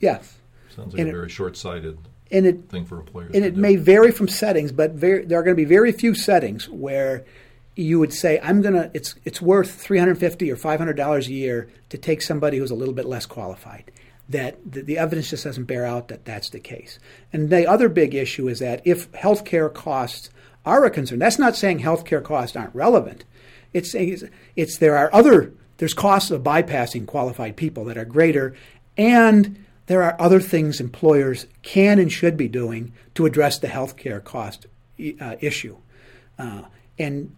Yes. 0.00 0.38
Sounds 0.74 0.94
like 0.94 1.00
and 1.00 1.10
a 1.10 1.12
very 1.12 1.28
short 1.28 1.58
sighted 1.58 1.98
and 2.30 2.46
it, 2.46 2.68
thing 2.68 2.84
for 2.84 2.98
employers. 2.98 3.30
And 3.34 3.44
it 3.44 3.56
may 3.56 3.76
vary 3.76 4.10
from 4.10 4.28
settings, 4.28 4.72
but 4.72 4.92
very, 4.92 5.24
there 5.24 5.38
are 5.38 5.42
going 5.42 5.56
to 5.56 5.60
be 5.60 5.64
very 5.64 5.92
few 5.92 6.14
settings 6.14 6.68
where 6.68 7.24
you 7.76 7.98
would 7.98 8.12
say, 8.12 8.40
"I'm 8.42 8.62
going 8.62 8.74
to." 8.74 8.90
It's 8.94 9.14
it's 9.24 9.40
worth 9.40 9.70
three 9.70 9.98
hundred 9.98 10.18
fifty 10.18 10.50
or 10.50 10.56
five 10.56 10.78
hundred 10.78 10.96
dollars 10.96 11.28
a 11.28 11.32
year 11.32 11.68
to 11.90 11.98
take 11.98 12.22
somebody 12.22 12.58
who's 12.58 12.70
a 12.70 12.74
little 12.74 12.94
bit 12.94 13.06
less 13.06 13.26
qualified. 13.26 13.92
That 14.28 14.58
the, 14.68 14.82
the, 14.82 14.98
evidence 14.98 15.30
just 15.30 15.44
doesn't 15.44 15.66
bear 15.66 15.86
out 15.86 16.08
that 16.08 16.24
that's 16.24 16.50
the 16.50 16.58
case. 16.58 16.98
And 17.32 17.48
the 17.48 17.64
other 17.64 17.88
big 17.88 18.12
issue 18.12 18.48
is 18.48 18.58
that 18.58 18.82
if 18.84 19.12
healthcare 19.12 19.72
costs 19.72 20.30
are 20.64 20.84
a 20.84 20.90
concern, 20.90 21.20
that's 21.20 21.38
not 21.38 21.54
saying 21.54 21.78
healthcare 21.78 22.24
costs 22.24 22.56
aren't 22.56 22.74
relevant. 22.74 23.22
It's 23.72 23.92
saying 23.92 24.08
it's, 24.08 24.24
it's 24.56 24.78
there 24.78 24.96
are 24.96 25.14
other 25.14 25.52
there's 25.76 25.94
costs 25.94 26.32
of 26.32 26.42
bypassing 26.42 27.06
qualified 27.06 27.56
people 27.56 27.84
that 27.84 27.96
are 27.96 28.04
greater, 28.04 28.56
and 28.96 29.64
there 29.86 30.02
are 30.02 30.16
other 30.20 30.40
things 30.40 30.80
employers 30.80 31.46
can 31.62 31.98
and 31.98 32.12
should 32.12 32.36
be 32.36 32.48
doing 32.48 32.92
to 33.14 33.26
address 33.26 33.58
the 33.58 33.68
healthcare 33.68 34.22
cost 34.22 34.66
uh, 35.20 35.36
issue. 35.40 35.76
Uh, 36.38 36.62
and 36.98 37.34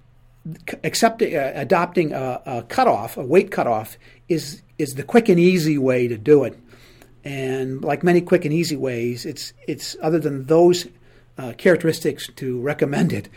accepting, 0.83 1.37
uh, 1.37 1.53
adopting 1.55 2.13
a, 2.13 2.43
a, 2.47 2.63
cutoff, 2.63 3.17
a 3.17 3.25
weight 3.25 3.51
cutoff, 3.51 3.99
is 4.29 4.63
is 4.79 4.95
the 4.95 5.03
quick 5.03 5.29
and 5.29 5.41
easy 5.41 5.77
way 5.77 6.07
to 6.07 6.17
do 6.17 6.45
it. 6.45 6.57
And 7.25 7.83
like 7.83 8.03
many 8.05 8.21
quick 8.21 8.45
and 8.45 8.55
easy 8.55 8.77
ways, 8.77 9.27
it's 9.27 9.53
it's 9.67 9.97
other 10.01 10.19
than 10.19 10.47
those 10.47 10.87
uh, 11.37 11.53
characteristics 11.59 12.29
to 12.37 12.61
recommend 12.61 13.13
it, 13.13 13.29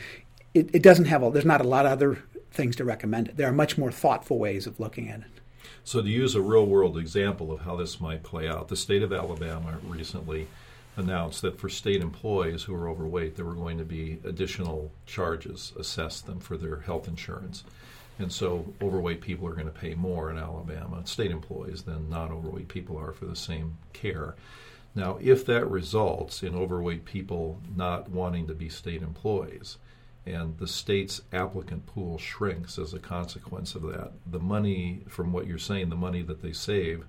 it, 0.54 0.69
it 0.74 0.84
doesn't 0.84 1.06
have 1.06 1.24
a, 1.24 1.32
there's 1.32 1.45
not 1.45 1.62
a 1.62 1.67
lot 1.67 1.86
of 1.86 1.91
other 1.91 2.24
things 2.52 2.76
to 2.78 2.86
recommend 2.86 3.30
it. 3.30 3.38
There 3.38 3.47
are 3.47 3.54
much 3.54 3.78
more 3.78 3.91
thoughtful 3.91 4.38
ways 4.38 4.67
of 4.67 4.80
looking 4.80 5.10
at 5.10 5.21
it. 5.21 5.40
So, 5.84 6.02
to 6.02 6.08
use 6.08 6.36
a 6.36 6.41
real 6.41 6.65
world 6.65 6.98
example 6.98 7.52
of 7.52 7.62
how 7.62 7.76
this 7.76 8.00
might 8.00 8.24
play 8.24 8.48
out, 8.48 8.67
the 8.67 8.76
state 8.76 9.02
of 9.02 9.12
Alabama 9.12 9.80
recently 9.88 10.48
announced 10.96 11.41
that 11.41 11.60
for 11.60 11.70
state 11.70 12.02
employees 12.02 12.63
who 12.63 12.76
are 12.76 12.88
overweight, 12.88 13.36
there 13.36 13.46
were 13.46 13.56
going 13.56 13.80
to 13.80 13.86
be 13.86 14.20
additional 14.24 14.91
charges 15.06 15.74
assessed 15.80 16.28
them 16.28 16.39
for 16.39 16.56
their 16.58 16.82
health 16.82 17.08
insurance. 17.08 17.63
And 18.20 18.32
so, 18.32 18.74
overweight 18.80 19.22
people 19.22 19.48
are 19.48 19.56
going 19.56 19.65
to 19.65 19.72
pay 19.72 19.96
more 19.96 20.30
in 20.30 20.38
Alabama, 20.38 21.06
state 21.06 21.32
employees, 21.32 21.82
than 21.82 22.10
non 22.10 22.32
overweight 22.32 22.67
people 22.67 22.98
are 22.98 23.12
for 23.12 23.26
the 23.26 23.36
same 23.36 23.78
care. 23.91 24.36
Now, 24.94 25.17
if 25.20 25.46
that 25.48 25.70
results 25.70 26.44
in 26.44 26.54
overweight 26.54 27.06
people 27.06 27.60
not 27.76 28.10
wanting 28.10 28.46
to 28.48 28.54
be 28.54 28.70
state 28.70 29.02
employees, 29.02 29.78
and 30.26 30.58
the 30.58 30.68
state's 30.68 31.22
applicant 31.34 31.86
pool 31.88 32.18
shrinks 32.18 32.78
as 32.78 32.94
a 32.94 33.00
consequence 33.00 33.74
of 33.76 33.82
that. 33.84 34.12
The 34.30 34.40
money, 34.40 35.02
from 35.08 35.34
what 35.34 35.48
you're 35.48 35.58
saying, 35.58 35.90
the 35.90 35.96
money 35.96 36.22
that 36.22 36.42
they 36.42 36.54
save 36.54 37.06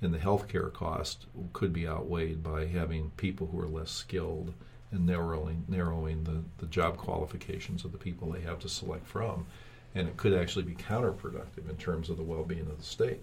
in 0.00 0.12
the 0.12 0.18
healthcare 0.18 0.72
cost 0.72 1.26
could 1.52 1.72
be 1.72 1.86
outweighed 1.86 2.42
by 2.42 2.66
having 2.66 3.10
people 3.16 3.48
who 3.48 3.60
are 3.60 3.66
less 3.66 3.90
skilled 3.90 4.54
and 4.90 5.06
narrowing 5.06 5.64
narrowing 5.68 6.24
the, 6.24 6.42
the 6.58 6.66
job 6.66 6.96
qualifications 6.96 7.84
of 7.84 7.92
the 7.92 7.98
people 7.98 8.30
they 8.30 8.40
have 8.40 8.60
to 8.60 8.68
select 8.68 9.06
from. 9.06 9.46
And 9.94 10.08
it 10.08 10.16
could 10.16 10.34
actually 10.34 10.64
be 10.64 10.74
counterproductive 10.74 11.68
in 11.68 11.76
terms 11.76 12.10
of 12.10 12.16
the 12.16 12.22
well 12.22 12.44
being 12.44 12.62
of 12.62 12.78
the 12.78 12.84
state. 12.84 13.20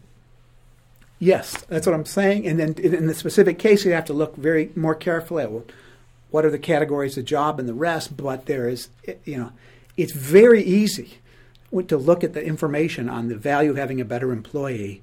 Yes, 1.19 1.55
that's 1.67 1.85
what 1.85 1.93
I'm 1.93 2.05
saying. 2.05 2.47
And 2.47 2.59
then 2.59 2.73
in 2.73 3.05
the 3.05 3.13
specific 3.13 3.59
case, 3.59 3.85
you 3.85 3.91
have 3.91 4.05
to 4.05 4.13
look 4.13 4.35
very 4.35 4.71
more 4.75 4.95
carefully 4.95 5.43
at 5.43 5.51
what 6.31 6.45
are 6.45 6.49
the 6.49 6.59
categories 6.59 7.17
of 7.17 7.25
job 7.25 7.59
and 7.59 7.69
the 7.69 7.73
rest, 7.73 8.17
but 8.17 8.45
there 8.45 8.67
is, 8.67 8.89
you 9.25 9.37
know, 9.37 9.51
it's 9.97 10.13
very 10.13 10.63
easy 10.63 11.19
to 11.87 11.97
look 11.97 12.23
at 12.23 12.33
the 12.33 12.43
information 12.43 13.07
on 13.09 13.27
the 13.27 13.35
value 13.35 13.71
of 13.71 13.77
having 13.77 14.01
a 14.01 14.05
better 14.05 14.31
employee 14.31 15.01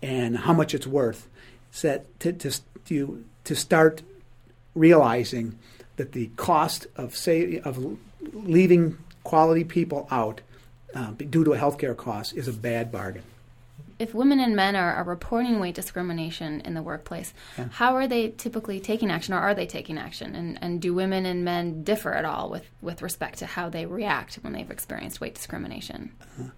and 0.00 0.38
how 0.38 0.52
much 0.52 0.74
it's 0.74 0.86
worth. 0.86 1.28
So 1.70 2.02
to, 2.20 2.32
to, 2.32 2.60
to, 2.86 3.24
to 3.44 3.56
start 3.56 4.02
realizing 4.74 5.58
that 5.96 6.12
the 6.12 6.28
cost 6.36 6.86
of 6.96 7.16
say 7.16 7.58
of 7.58 7.98
leaving 8.32 8.98
quality 9.24 9.64
people 9.64 10.06
out 10.10 10.40
uh, 10.94 11.10
due 11.10 11.44
to 11.44 11.52
a 11.52 11.58
healthcare 11.58 11.96
cost 11.96 12.34
is 12.34 12.48
a 12.48 12.52
bad 12.52 12.90
bargain 12.90 13.24
if 13.98 14.14
women 14.14 14.40
and 14.40 14.54
men 14.54 14.76
are, 14.76 14.94
are 14.94 15.04
reporting 15.04 15.60
weight 15.60 15.74
discrimination 15.74 16.60
in 16.60 16.74
the 16.74 16.82
workplace, 16.82 17.34
yeah. 17.56 17.66
how 17.70 17.96
are 17.96 18.06
they 18.06 18.30
typically 18.30 18.80
taking 18.80 19.10
action, 19.10 19.34
or 19.34 19.38
are 19.38 19.54
they 19.54 19.66
taking 19.66 19.98
action? 19.98 20.34
And, 20.34 20.58
and 20.62 20.80
do 20.80 20.94
women 20.94 21.26
and 21.26 21.44
men 21.44 21.82
differ 21.82 22.12
at 22.12 22.24
all 22.24 22.48
with, 22.50 22.64
with 22.80 23.02
respect 23.02 23.38
to 23.40 23.46
how 23.46 23.68
they 23.68 23.86
react 23.86 24.36
when 24.36 24.52
they've 24.52 24.70
experienced 24.70 25.20
weight 25.20 25.34
discrimination? 25.34 26.12
Uh-huh. 26.22 26.50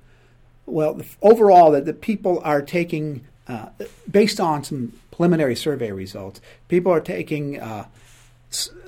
Well, 0.67 1.01
overall, 1.21 1.73
that 1.73 1.85
the 1.85 1.93
people 1.93 2.41
are 2.45 2.63
taking, 2.63 3.27
uh, 3.49 3.71
based 4.09 4.39
on 4.39 4.63
some 4.63 4.93
preliminary 5.11 5.57
survey 5.57 5.91
results, 5.91 6.41
people 6.69 6.93
are 6.93 7.01
taking 7.01 7.59
uh, 7.61 7.87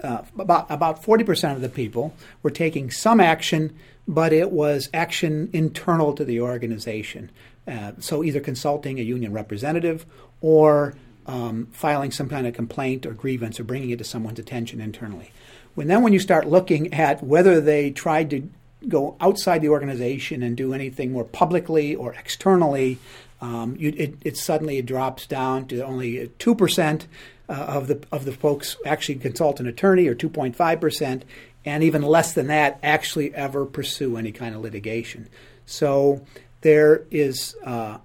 uh, 0.02 0.22
about 0.38 0.70
about 0.70 1.02
forty 1.02 1.24
percent 1.24 1.56
of 1.56 1.62
the 1.62 1.68
people 1.68 2.14
were 2.42 2.50
taking 2.50 2.90
some 2.90 3.20
action, 3.20 3.76
but 4.06 4.32
it 4.32 4.52
was 4.52 4.88
action 4.94 5.50
internal 5.52 6.12
to 6.14 6.24
the 6.24 6.40
organization. 6.40 7.30
Uh, 7.66 7.92
so 8.00 8.24
either 8.24 8.40
consulting 8.40 8.98
a 8.98 9.02
union 9.02 9.32
representative 9.32 10.04
or 10.40 10.94
um, 11.26 11.68
filing 11.72 12.10
some 12.10 12.28
kind 12.28 12.46
of 12.46 12.54
complaint 12.54 13.06
or 13.06 13.12
grievance 13.12 13.60
or 13.60 13.64
bringing 13.64 13.90
it 13.90 13.98
to 13.98 14.04
someone's 14.04 14.38
attention 14.38 14.80
internally. 14.80 15.30
When 15.74 15.86
then 15.86 16.02
when 16.02 16.12
you 16.12 16.18
start 16.18 16.48
looking 16.48 16.92
at 16.92 17.22
whether 17.22 17.60
they 17.60 17.90
tried 17.90 18.30
to 18.30 18.48
go 18.88 19.16
outside 19.20 19.62
the 19.62 19.68
organization 19.68 20.42
and 20.42 20.56
do 20.56 20.74
anything 20.74 21.12
more 21.12 21.24
publicly 21.24 21.94
or 21.94 22.14
externally, 22.14 22.98
um, 23.40 23.76
you, 23.78 23.94
it, 23.96 24.14
it, 24.22 24.36
suddenly 24.36 24.82
drops 24.82 25.26
down 25.26 25.66
to 25.68 25.80
only 25.84 26.30
two 26.38 26.54
percent 26.54 27.06
uh, 27.48 27.52
of 27.52 27.86
the 27.86 28.02
of 28.12 28.24
the 28.24 28.32
folks 28.32 28.76
actually 28.84 29.16
consult 29.16 29.60
an 29.60 29.66
attorney, 29.66 30.06
or 30.06 30.14
two 30.14 30.28
point 30.28 30.54
five 30.54 30.80
percent, 30.80 31.24
and 31.64 31.82
even 31.82 32.02
less 32.02 32.32
than 32.34 32.48
that 32.48 32.78
actually 32.82 33.34
ever 33.34 33.64
pursue 33.64 34.16
any 34.16 34.32
kind 34.32 34.54
of 34.54 34.60
litigation. 34.60 35.28
So 35.64 36.24
there 36.62 37.04
is 37.10 37.54
uh, 37.64 37.98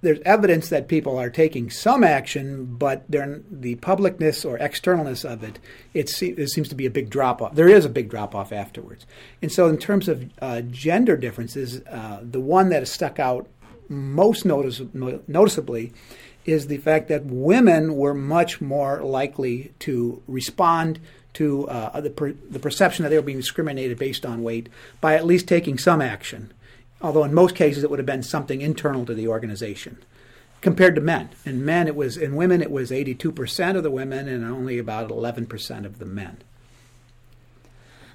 there's 0.00 0.20
evidence 0.20 0.68
that 0.68 0.86
people 0.86 1.18
are 1.18 1.30
taking 1.30 1.70
some 1.70 2.04
action, 2.04 2.76
but 2.76 3.04
the 3.10 3.74
publicness 3.76 4.48
or 4.48 4.56
externalness 4.58 5.28
of 5.28 5.42
it, 5.42 5.58
it, 5.92 6.08
se- 6.08 6.34
it, 6.38 6.50
seems 6.50 6.68
to 6.68 6.76
be 6.76 6.86
a 6.86 6.90
big 6.90 7.10
drop 7.10 7.42
off. 7.42 7.54
There 7.54 7.68
is 7.68 7.84
a 7.84 7.88
big 7.88 8.08
drop 8.08 8.34
off 8.34 8.52
afterwards. 8.52 9.06
And 9.42 9.50
so, 9.50 9.66
in 9.66 9.76
terms 9.76 10.08
of 10.08 10.30
uh, 10.40 10.60
gender 10.60 11.16
differences, 11.16 11.80
uh, 11.86 12.20
the 12.22 12.40
one 12.40 12.68
that 12.68 12.80
has 12.80 12.92
stuck 12.92 13.18
out 13.18 13.48
most 13.88 14.44
notice- 14.44 14.82
noticeably 15.26 15.92
is 16.44 16.68
the 16.68 16.78
fact 16.78 17.08
that 17.08 17.24
women 17.26 17.96
were 17.96 18.14
much 18.14 18.60
more 18.60 19.02
likely 19.02 19.72
to 19.80 20.22
respond 20.28 21.00
to 21.34 21.68
uh, 21.68 22.00
the, 22.00 22.10
per- 22.10 22.32
the 22.32 22.58
perception 22.58 23.02
that 23.02 23.08
they 23.08 23.16
were 23.16 23.22
being 23.22 23.38
discriminated 23.38 23.98
based 23.98 24.24
on 24.24 24.42
weight 24.42 24.68
by 25.00 25.14
at 25.14 25.26
least 25.26 25.46
taking 25.48 25.76
some 25.76 26.00
action 26.00 26.52
although 27.00 27.24
in 27.24 27.34
most 27.34 27.54
cases 27.54 27.84
it 27.84 27.90
would 27.90 27.98
have 27.98 28.06
been 28.06 28.22
something 28.22 28.60
internal 28.60 29.06
to 29.06 29.14
the 29.14 29.28
organization. 29.28 29.98
compared 30.60 30.96
to 30.96 31.00
men. 31.00 31.28
In 31.44 31.64
men, 31.64 31.86
it 31.86 31.94
was 31.94 32.16
in 32.16 32.34
women, 32.34 32.60
it 32.60 32.70
was 32.72 32.90
82% 32.90 33.76
of 33.76 33.84
the 33.84 33.92
women 33.92 34.26
and 34.26 34.44
only 34.44 34.78
about 34.78 35.08
11% 35.08 35.84
of 35.84 36.00
the 36.00 36.04
men. 36.04 36.38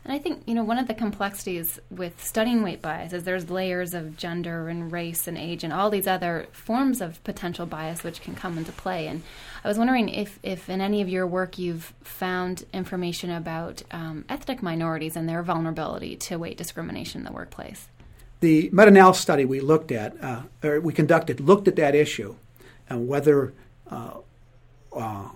And 0.06 0.12
I 0.12 0.19
think, 0.19 0.43
you 0.46 0.54
know, 0.54 0.65
one 0.65 0.78
of 0.78 0.88
the 0.88 0.93
complexities 0.93 1.80
with 1.89 2.22
studying 2.22 2.62
weight 2.62 2.82
bias 2.82 3.13
is 3.13 3.24
there's 3.24 3.50
layers 3.50 3.93
of 3.93 4.17
gender 4.17 4.67
and 4.67 4.91
race 4.91 5.28
and 5.28 5.38
age 5.38 5.63
and 5.63 5.72
all 5.72 5.89
these 5.89 6.08
other 6.08 6.48
forms 6.52 7.00
of 7.00 7.24
potential 7.24 7.65
bias 7.65 8.04
which 8.04 8.22
can 8.22 8.36
come 8.36 8.58
into 8.58 8.74
play. 8.74 9.08
And 9.08 9.24
I 9.63 9.67
was 9.69 9.78
wondering 9.78 10.10
if, 10.10 10.39
if 10.43 10.69
in 10.69 10.82
any 10.82 11.02
of 11.02 11.08
your 11.08 11.26
work 11.26 11.58
you've 11.58 11.93
found 12.02 12.65
information 12.74 13.30
about 13.30 13.82
um, 13.91 14.26
ethnic 14.28 14.62
minorities 14.62 15.15
and 15.15 15.30
their 15.30 15.41
vulnerability 15.41 16.17
to 16.17 16.36
weight 16.36 16.58
discrimination 16.58 17.22
in 17.22 17.26
the 17.26 17.32
workplace. 17.32 17.88
The 18.43 18.69
meta-analysis 18.73 19.21
study 19.21 19.45
we 19.45 19.62
looked 19.62 19.89
at, 19.89 20.21
uh, 20.21 20.41
or 20.62 20.82
we 20.82 20.91
conducted, 20.91 21.39
looked 21.39 21.69
at 21.69 21.77
that 21.77 21.95
issue 21.95 22.36
and 22.89 23.08
whether 23.08 23.53
uh, 23.89 24.15
uh, 24.93 25.29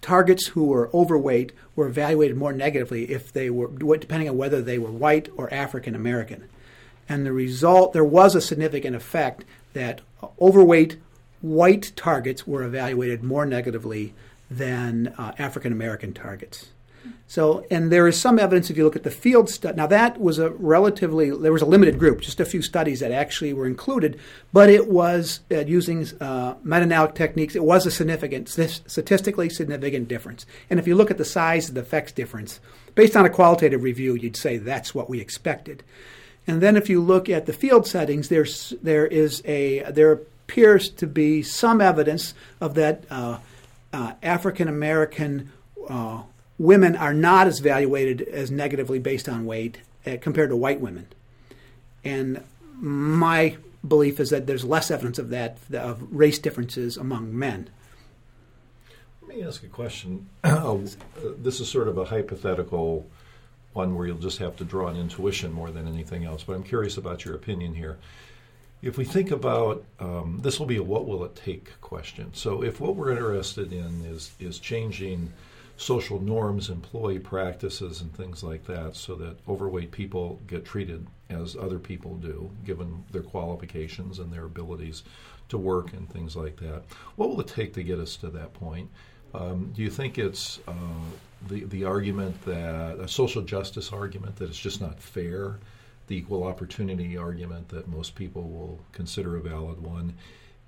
targets 0.00 0.46
who 0.46 0.66
were 0.66 0.90
overweight 0.94 1.50
were 1.74 1.88
evaluated 1.88 2.36
more 2.36 2.52
negatively 2.52 3.10
if 3.10 3.32
they 3.32 3.50
were 3.50 3.96
depending 3.96 4.28
on 4.28 4.36
whether 4.36 4.62
they 4.62 4.78
were 4.78 4.92
white 4.92 5.28
or 5.36 5.52
African 5.52 5.96
American. 5.96 6.48
And 7.08 7.26
the 7.26 7.32
result, 7.32 7.94
there 7.94 8.04
was 8.04 8.36
a 8.36 8.40
significant 8.40 8.94
effect 8.94 9.44
that 9.72 10.00
overweight 10.40 10.98
white 11.40 11.90
targets 11.96 12.46
were 12.46 12.62
evaluated 12.62 13.24
more 13.24 13.44
negatively 13.44 14.14
than 14.48 15.08
uh, 15.18 15.32
African 15.36 15.72
American 15.72 16.12
targets. 16.12 16.68
So, 17.26 17.66
and 17.70 17.92
there 17.92 18.08
is 18.08 18.18
some 18.18 18.38
evidence 18.38 18.70
if 18.70 18.78
you 18.78 18.84
look 18.84 18.96
at 18.96 19.02
the 19.02 19.10
field 19.10 19.50
study. 19.50 19.76
Now, 19.76 19.86
that 19.88 20.18
was 20.18 20.38
a 20.38 20.48
relatively, 20.50 21.30
there 21.30 21.52
was 21.52 21.60
a 21.60 21.66
limited 21.66 21.98
group, 21.98 22.22
just 22.22 22.40
a 22.40 22.44
few 22.46 22.62
studies 22.62 23.00
that 23.00 23.12
actually 23.12 23.52
were 23.52 23.66
included, 23.66 24.18
but 24.50 24.70
it 24.70 24.88
was 24.88 25.40
uh, 25.50 25.58
using 25.58 26.06
uh, 26.22 26.54
meta 26.64 26.82
analytic 26.82 27.16
techniques, 27.16 27.54
it 27.54 27.64
was 27.64 27.84
a 27.84 27.90
significant, 27.90 28.48
statistically 28.48 29.50
significant 29.50 30.08
difference. 30.08 30.46
And 30.70 30.80
if 30.80 30.86
you 30.86 30.94
look 30.94 31.10
at 31.10 31.18
the 31.18 31.24
size 31.24 31.68
of 31.68 31.74
the 31.74 31.82
effects 31.82 32.12
difference, 32.12 32.60
based 32.94 33.14
on 33.14 33.26
a 33.26 33.30
qualitative 33.30 33.82
review, 33.82 34.14
you'd 34.14 34.36
say 34.36 34.56
that's 34.56 34.94
what 34.94 35.10
we 35.10 35.20
expected. 35.20 35.82
And 36.46 36.62
then 36.62 36.78
if 36.78 36.88
you 36.88 37.02
look 37.02 37.28
at 37.28 37.44
the 37.44 37.52
field 37.52 37.86
settings, 37.86 38.30
there's, 38.30 38.72
there 38.82 39.06
is 39.06 39.42
a, 39.44 39.82
there 39.90 40.12
appears 40.12 40.88
to 40.88 41.06
be 41.06 41.42
some 41.42 41.82
evidence 41.82 42.32
of 42.58 42.74
that 42.74 43.04
uh, 43.10 43.38
uh 43.92 44.14
African 44.22 44.66
American 44.66 45.52
uh, 45.88 46.22
women 46.58 46.96
are 46.96 47.14
not 47.14 47.46
as 47.46 47.60
evaluated 47.60 48.22
as 48.22 48.50
negatively 48.50 48.98
based 48.98 49.28
on 49.28 49.46
weight 49.46 49.78
uh, 50.06 50.16
compared 50.20 50.50
to 50.50 50.56
white 50.56 50.80
women. 50.80 51.06
And 52.04 52.42
my 52.74 53.56
belief 53.86 54.20
is 54.20 54.30
that 54.30 54.46
there's 54.46 54.64
less 54.64 54.90
evidence 54.90 55.18
of 55.18 55.30
that, 55.30 55.58
of 55.72 56.02
race 56.10 56.38
differences 56.38 56.96
among 56.96 57.36
men. 57.36 57.70
Let 59.22 59.36
me 59.36 59.44
ask 59.44 59.62
a 59.62 59.68
question. 59.68 60.28
Uh, 60.42 60.78
this 61.38 61.60
is 61.60 61.68
sort 61.68 61.88
of 61.88 61.98
a 61.98 62.04
hypothetical 62.04 63.06
one 63.72 63.94
where 63.94 64.06
you'll 64.06 64.18
just 64.18 64.38
have 64.38 64.56
to 64.56 64.64
draw 64.64 64.88
an 64.88 64.96
intuition 64.96 65.52
more 65.52 65.70
than 65.70 65.86
anything 65.86 66.24
else, 66.24 66.42
but 66.42 66.54
I'm 66.54 66.64
curious 66.64 66.96
about 66.96 67.24
your 67.24 67.34
opinion 67.34 67.74
here. 67.74 67.98
If 68.80 68.96
we 68.96 69.04
think 69.04 69.30
about 69.30 69.84
um, 70.00 70.40
this, 70.42 70.58
will 70.58 70.66
be 70.66 70.76
a 70.76 70.82
what 70.82 71.06
will 71.06 71.24
it 71.24 71.36
take 71.36 71.80
question. 71.80 72.30
So, 72.32 72.62
if 72.62 72.80
what 72.80 72.94
we're 72.94 73.10
interested 73.10 73.72
in 73.72 74.04
is 74.06 74.30
is 74.38 74.60
changing 74.60 75.32
social 75.78 76.20
norms, 76.20 76.70
employee 76.70 77.20
practices, 77.20 78.00
and 78.00 78.12
things 78.14 78.42
like 78.42 78.64
that, 78.64 78.96
so 78.96 79.14
that 79.14 79.38
overweight 79.48 79.92
people 79.92 80.40
get 80.46 80.64
treated 80.64 81.06
as 81.30 81.56
other 81.56 81.78
people 81.78 82.16
do, 82.16 82.50
given 82.64 83.04
their 83.12 83.22
qualifications 83.22 84.18
and 84.18 84.32
their 84.32 84.44
abilities 84.44 85.04
to 85.48 85.56
work 85.56 85.92
and 85.92 86.10
things 86.10 86.34
like 86.36 86.56
that. 86.56 86.82
What 87.16 87.30
will 87.30 87.40
it 87.40 87.48
take 87.48 87.72
to 87.74 87.82
get 87.82 88.00
us 88.00 88.16
to 88.16 88.28
that 88.30 88.52
point? 88.54 88.90
Um, 89.32 89.72
do 89.74 89.82
you 89.82 89.90
think 89.90 90.18
it's 90.18 90.58
uh, 90.66 90.72
the 91.48 91.64
the 91.64 91.84
argument 91.84 92.44
that 92.44 92.98
a 92.98 93.06
social 93.06 93.42
justice 93.42 93.92
argument 93.92 94.36
that 94.36 94.48
it's 94.48 94.58
just 94.58 94.80
not 94.80 95.00
fair, 95.00 95.58
the 96.08 96.16
equal 96.16 96.42
opportunity 96.42 97.16
argument 97.16 97.68
that 97.68 97.86
most 97.86 98.14
people 98.16 98.42
will 98.42 98.80
consider 98.92 99.36
a 99.36 99.40
valid 99.40 99.80
one? 99.80 100.14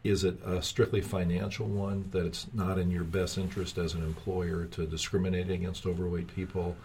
Is 0.02 0.24
it 0.24 0.38
a 0.44 0.62
strictly 0.62 1.02
financial 1.02 1.66
one 1.66 2.08
that 2.12 2.24
it's 2.24 2.46
not 2.54 2.78
in 2.78 2.90
your 2.90 3.04
best 3.04 3.36
interest 3.36 3.76
as 3.76 3.94
an 3.94 4.02
employer 4.02 4.64
to 4.66 4.86
discriminate 4.86 5.50
against 5.50 5.84
overweight 5.84 6.34
people? 6.34 6.76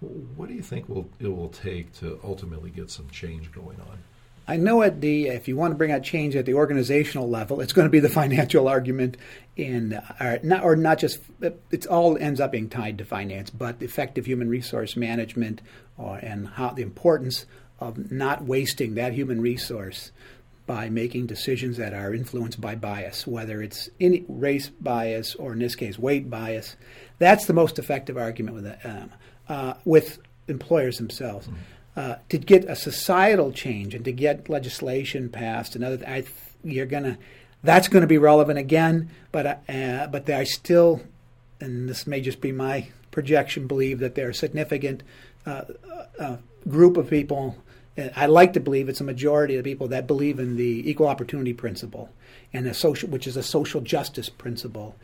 What 0.00 0.48
do 0.48 0.54
you 0.54 0.62
think 0.62 0.88
will, 0.88 1.08
it 1.20 1.28
will 1.28 1.48
take 1.48 1.92
to 2.00 2.18
ultimately 2.24 2.70
get 2.70 2.90
some 2.90 3.08
change 3.10 3.52
going 3.52 3.80
on? 3.80 3.98
I 4.48 4.56
know 4.56 4.82
at 4.82 5.00
the 5.00 5.28
if 5.28 5.48
you 5.48 5.56
want 5.56 5.72
to 5.72 5.76
bring 5.76 5.90
out 5.90 6.02
change 6.02 6.36
at 6.36 6.46
the 6.46 6.54
organizational 6.54 7.28
level, 7.28 7.60
it's 7.60 7.72
going 7.72 7.86
to 7.86 7.90
be 7.90 8.00
the 8.00 8.08
financial 8.22 8.68
argument 8.68 9.16
in 9.56 9.94
uh, 9.94 10.38
not 10.42 10.62
or 10.62 10.76
not 10.76 10.98
just 10.98 11.20
it 11.40 11.86
all 11.86 12.16
ends 12.18 12.40
up 12.40 12.52
being 12.52 12.68
tied 12.68 12.98
to 12.98 13.04
finance, 13.04 13.50
but 13.50 13.82
effective 13.82 14.26
human 14.26 14.48
resource 14.48 14.96
management 14.96 15.62
or, 15.96 16.16
and 16.18 16.48
how 16.48 16.70
the 16.70 16.82
importance 16.82 17.46
of 17.78 18.10
not 18.10 18.44
wasting 18.44 18.94
that 18.94 19.12
human 19.12 19.40
resource 19.40 20.12
by 20.66 20.88
making 20.88 21.26
decisions 21.26 21.76
that 21.76 21.94
are 21.94 22.12
influenced 22.12 22.60
by 22.60 22.74
bias, 22.74 23.26
whether 23.26 23.62
it's 23.62 23.88
any 24.00 24.24
race 24.28 24.68
bias 24.68 25.34
or 25.36 25.52
in 25.52 25.60
this 25.60 25.76
case 25.76 25.98
weight 25.98 26.28
bias. 26.28 26.76
That's 27.18 27.46
the 27.46 27.52
most 27.52 27.78
effective 27.78 28.16
argument 28.16 28.56
with 28.56 28.84
um, 28.84 29.12
uh, 29.48 29.74
with 29.84 30.18
employers 30.48 30.98
themselves. 30.98 31.46
Mm-hmm. 31.46 31.56
Uh, 31.96 32.16
to 32.28 32.36
get 32.36 32.64
a 32.64 32.76
societal 32.76 33.52
change 33.52 33.94
and 33.94 34.04
to 34.04 34.12
get 34.12 34.50
legislation 34.50 35.30
passed, 35.30 35.76
another 35.76 36.04
I, 36.06 36.24
you're 36.62 36.84
gonna 36.84 37.16
that's 37.62 37.88
going 37.88 38.02
to 38.02 38.06
be 38.06 38.18
relevant 38.18 38.58
again. 38.58 39.10
But 39.32 39.62
uh, 39.68 40.06
but 40.08 40.28
I 40.30 40.44
still, 40.44 41.02
and 41.60 41.88
this 41.88 42.06
may 42.06 42.20
just 42.20 42.40
be 42.40 42.52
my 42.52 42.88
projection, 43.10 43.66
believe 43.66 43.98
that 44.00 44.14
there 44.14 44.28
are 44.28 44.32
significant 44.32 45.02
uh, 45.46 45.62
uh, 46.18 46.36
group 46.68 46.96
of 46.96 47.08
people 47.08 47.56
I 48.14 48.26
like 48.26 48.52
to 48.54 48.60
believe 48.60 48.88
it's 48.88 49.00
a 49.00 49.04
majority 49.04 49.56
of 49.56 49.64
people 49.64 49.88
that 49.88 50.06
believe 50.06 50.38
in 50.38 50.56
the 50.56 50.88
equal 50.88 51.08
opportunity 51.08 51.54
principle 51.54 52.10
and 52.52 52.66
a 52.66 52.74
social, 52.74 53.08
which 53.08 53.26
is 53.26 53.36
a 53.36 53.42
social 53.42 53.80
justice 53.80 54.28
principle. 54.28 54.96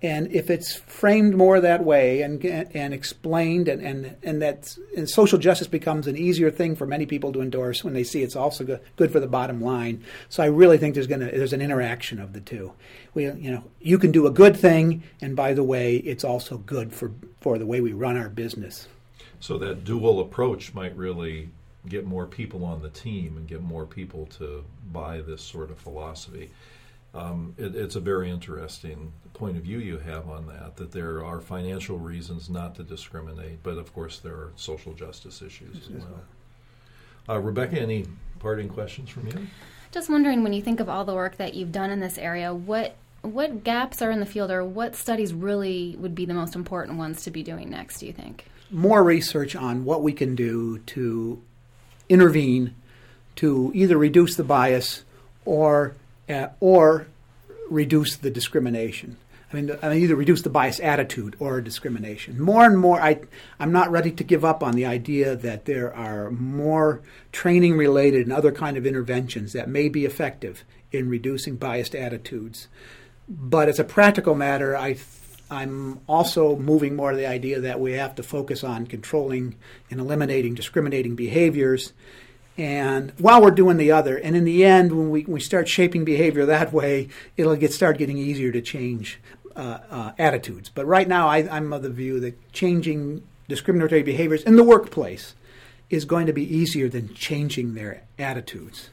And 0.00 0.30
if 0.30 0.48
it's 0.48 0.76
framed 0.76 1.34
more 1.34 1.60
that 1.60 1.84
way 1.84 2.22
and 2.22 2.44
and 2.44 2.94
explained 2.94 3.66
and 3.66 3.82
and 3.82 4.16
and 4.22 4.40
that 4.40 4.76
and 4.96 5.10
social 5.10 5.38
justice 5.38 5.66
becomes 5.66 6.06
an 6.06 6.16
easier 6.16 6.52
thing 6.52 6.76
for 6.76 6.86
many 6.86 7.04
people 7.04 7.32
to 7.32 7.40
endorse 7.40 7.82
when 7.82 7.94
they 7.94 8.04
see 8.04 8.22
it's 8.22 8.36
also 8.36 8.62
good, 8.62 8.80
good 8.94 9.10
for 9.10 9.18
the 9.18 9.26
bottom 9.26 9.60
line. 9.60 10.04
So 10.28 10.44
I 10.44 10.46
really 10.46 10.78
think 10.78 10.94
there's 10.94 11.08
gonna 11.08 11.32
there's 11.32 11.52
an 11.52 11.60
interaction 11.60 12.20
of 12.20 12.32
the 12.32 12.40
two. 12.40 12.72
We 13.12 13.24
you 13.24 13.50
know 13.50 13.64
you 13.80 13.98
can 13.98 14.12
do 14.12 14.28
a 14.28 14.30
good 14.30 14.56
thing, 14.56 15.02
and 15.20 15.34
by 15.34 15.52
the 15.52 15.64
way, 15.64 15.96
it's 15.96 16.22
also 16.22 16.58
good 16.58 16.92
for 16.92 17.10
for 17.40 17.58
the 17.58 17.66
way 17.66 17.80
we 17.80 17.92
run 17.92 18.16
our 18.16 18.28
business. 18.28 18.86
So 19.40 19.58
that 19.58 19.84
dual 19.84 20.20
approach 20.20 20.74
might 20.74 20.96
really 20.96 21.50
get 21.88 22.06
more 22.06 22.26
people 22.26 22.64
on 22.64 22.82
the 22.82 22.90
team 22.90 23.36
and 23.36 23.46
get 23.46 23.62
more 23.62 23.86
people 23.86 24.26
to 24.38 24.64
buy 24.92 25.20
this 25.20 25.42
sort 25.42 25.70
of 25.70 25.78
philosophy. 25.78 26.50
Um, 27.14 27.54
it, 27.56 27.74
it's 27.74 27.96
a 27.96 28.00
very 28.00 28.30
interesting 28.30 29.12
point 29.32 29.56
of 29.56 29.62
view 29.62 29.78
you 29.78 29.98
have 29.98 30.28
on 30.28 30.46
that, 30.48 30.76
that 30.76 30.92
there 30.92 31.24
are 31.24 31.40
financial 31.40 31.98
reasons 31.98 32.50
not 32.50 32.74
to 32.76 32.82
discriminate, 32.82 33.62
but 33.62 33.78
of 33.78 33.94
course 33.94 34.18
there 34.18 34.34
are 34.34 34.52
social 34.56 34.92
justice 34.92 35.40
issues 35.40 35.88
as 35.96 36.04
well. 36.04 36.20
Uh, 37.28 37.38
Rebecca, 37.38 37.80
any 37.80 38.06
parting 38.38 38.68
questions 38.68 39.10
from 39.10 39.26
you? 39.26 39.46
Just 39.90 40.10
wondering, 40.10 40.42
when 40.42 40.52
you 40.52 40.62
think 40.62 40.80
of 40.80 40.88
all 40.88 41.04
the 41.04 41.14
work 41.14 41.36
that 41.38 41.54
you've 41.54 41.72
done 41.72 41.90
in 41.90 42.00
this 42.00 42.18
area, 42.18 42.54
what 42.54 42.96
what 43.22 43.64
gaps 43.64 44.00
are 44.00 44.10
in 44.10 44.20
the 44.20 44.26
field, 44.26 44.50
or 44.50 44.64
what 44.64 44.94
studies 44.94 45.34
really 45.34 45.96
would 45.98 46.14
be 46.14 46.24
the 46.24 46.34
most 46.34 46.54
important 46.54 46.98
ones 46.98 47.22
to 47.22 47.30
be 47.30 47.42
doing 47.42 47.68
next? 47.68 47.98
Do 47.98 48.06
you 48.06 48.12
think? 48.12 48.44
More 48.70 49.02
research 49.02 49.56
on 49.56 49.84
what 49.84 50.02
we 50.02 50.12
can 50.12 50.34
do 50.34 50.78
to 50.78 51.42
intervene 52.08 52.74
to 53.36 53.70
either 53.74 53.96
reduce 53.96 54.36
the 54.36 54.44
bias 54.44 55.04
or 55.44 55.94
uh, 56.28 56.48
or 56.60 57.06
reduce 57.70 58.16
the 58.16 58.30
discrimination. 58.30 59.16
I 59.52 59.56
mean, 59.56 59.78
I 59.82 59.88
mean, 59.88 60.02
either 60.02 60.14
reduce 60.14 60.42
the 60.42 60.50
bias 60.50 60.78
attitude 60.80 61.34
or 61.38 61.60
discrimination. 61.62 62.38
More 62.40 62.66
and 62.66 62.78
more, 62.78 63.00
I, 63.00 63.20
I'm 63.58 63.72
not 63.72 63.90
ready 63.90 64.10
to 64.12 64.24
give 64.24 64.44
up 64.44 64.62
on 64.62 64.74
the 64.74 64.84
idea 64.84 65.36
that 65.36 65.64
there 65.64 65.94
are 65.94 66.30
more 66.30 67.00
training 67.32 67.78
related 67.78 68.22
and 68.22 68.32
other 68.32 68.52
kind 68.52 68.76
of 68.76 68.84
interventions 68.84 69.54
that 69.54 69.68
may 69.68 69.88
be 69.88 70.04
effective 70.04 70.64
in 70.92 71.08
reducing 71.08 71.56
biased 71.56 71.94
attitudes. 71.94 72.68
But 73.26 73.68
as 73.68 73.78
a 73.78 73.84
practical 73.84 74.34
matter, 74.34 74.76
I 74.76 74.94
I'm 75.50 76.00
also 76.06 76.56
moving 76.56 76.94
more 76.96 77.12
to 77.12 77.16
the 77.16 77.26
idea 77.26 77.60
that 77.60 77.80
we 77.80 77.92
have 77.92 78.14
to 78.16 78.22
focus 78.22 78.62
on 78.62 78.86
controlling 78.86 79.56
and 79.90 80.00
eliminating 80.00 80.54
discriminating 80.54 81.14
behaviors. 81.16 81.92
And 82.58 83.12
while 83.18 83.40
we're 83.40 83.52
doing 83.52 83.76
the 83.76 83.92
other, 83.92 84.16
and 84.16 84.36
in 84.36 84.44
the 84.44 84.64
end, 84.64 84.92
when 84.92 85.10
we, 85.10 85.24
we 85.24 85.40
start 85.40 85.68
shaping 85.68 86.04
behavior 86.04 86.44
that 86.46 86.72
way, 86.72 87.08
it'll 87.36 87.56
get 87.56 87.72
start 87.72 87.98
getting 87.98 88.18
easier 88.18 88.50
to 88.52 88.60
change 88.60 89.20
uh, 89.56 89.78
uh, 89.90 90.12
attitudes. 90.18 90.68
But 90.68 90.86
right 90.86 91.08
now, 91.08 91.28
I, 91.28 91.48
I'm 91.50 91.72
of 91.72 91.82
the 91.82 91.90
view 91.90 92.20
that 92.20 92.52
changing 92.52 93.22
discriminatory 93.48 94.02
behaviors 94.02 94.42
in 94.42 94.56
the 94.56 94.64
workplace 94.64 95.34
is 95.88 96.04
going 96.04 96.26
to 96.26 96.32
be 96.32 96.42
easier 96.54 96.88
than 96.88 97.14
changing 97.14 97.74
their 97.74 98.02
attitudes. 98.18 98.90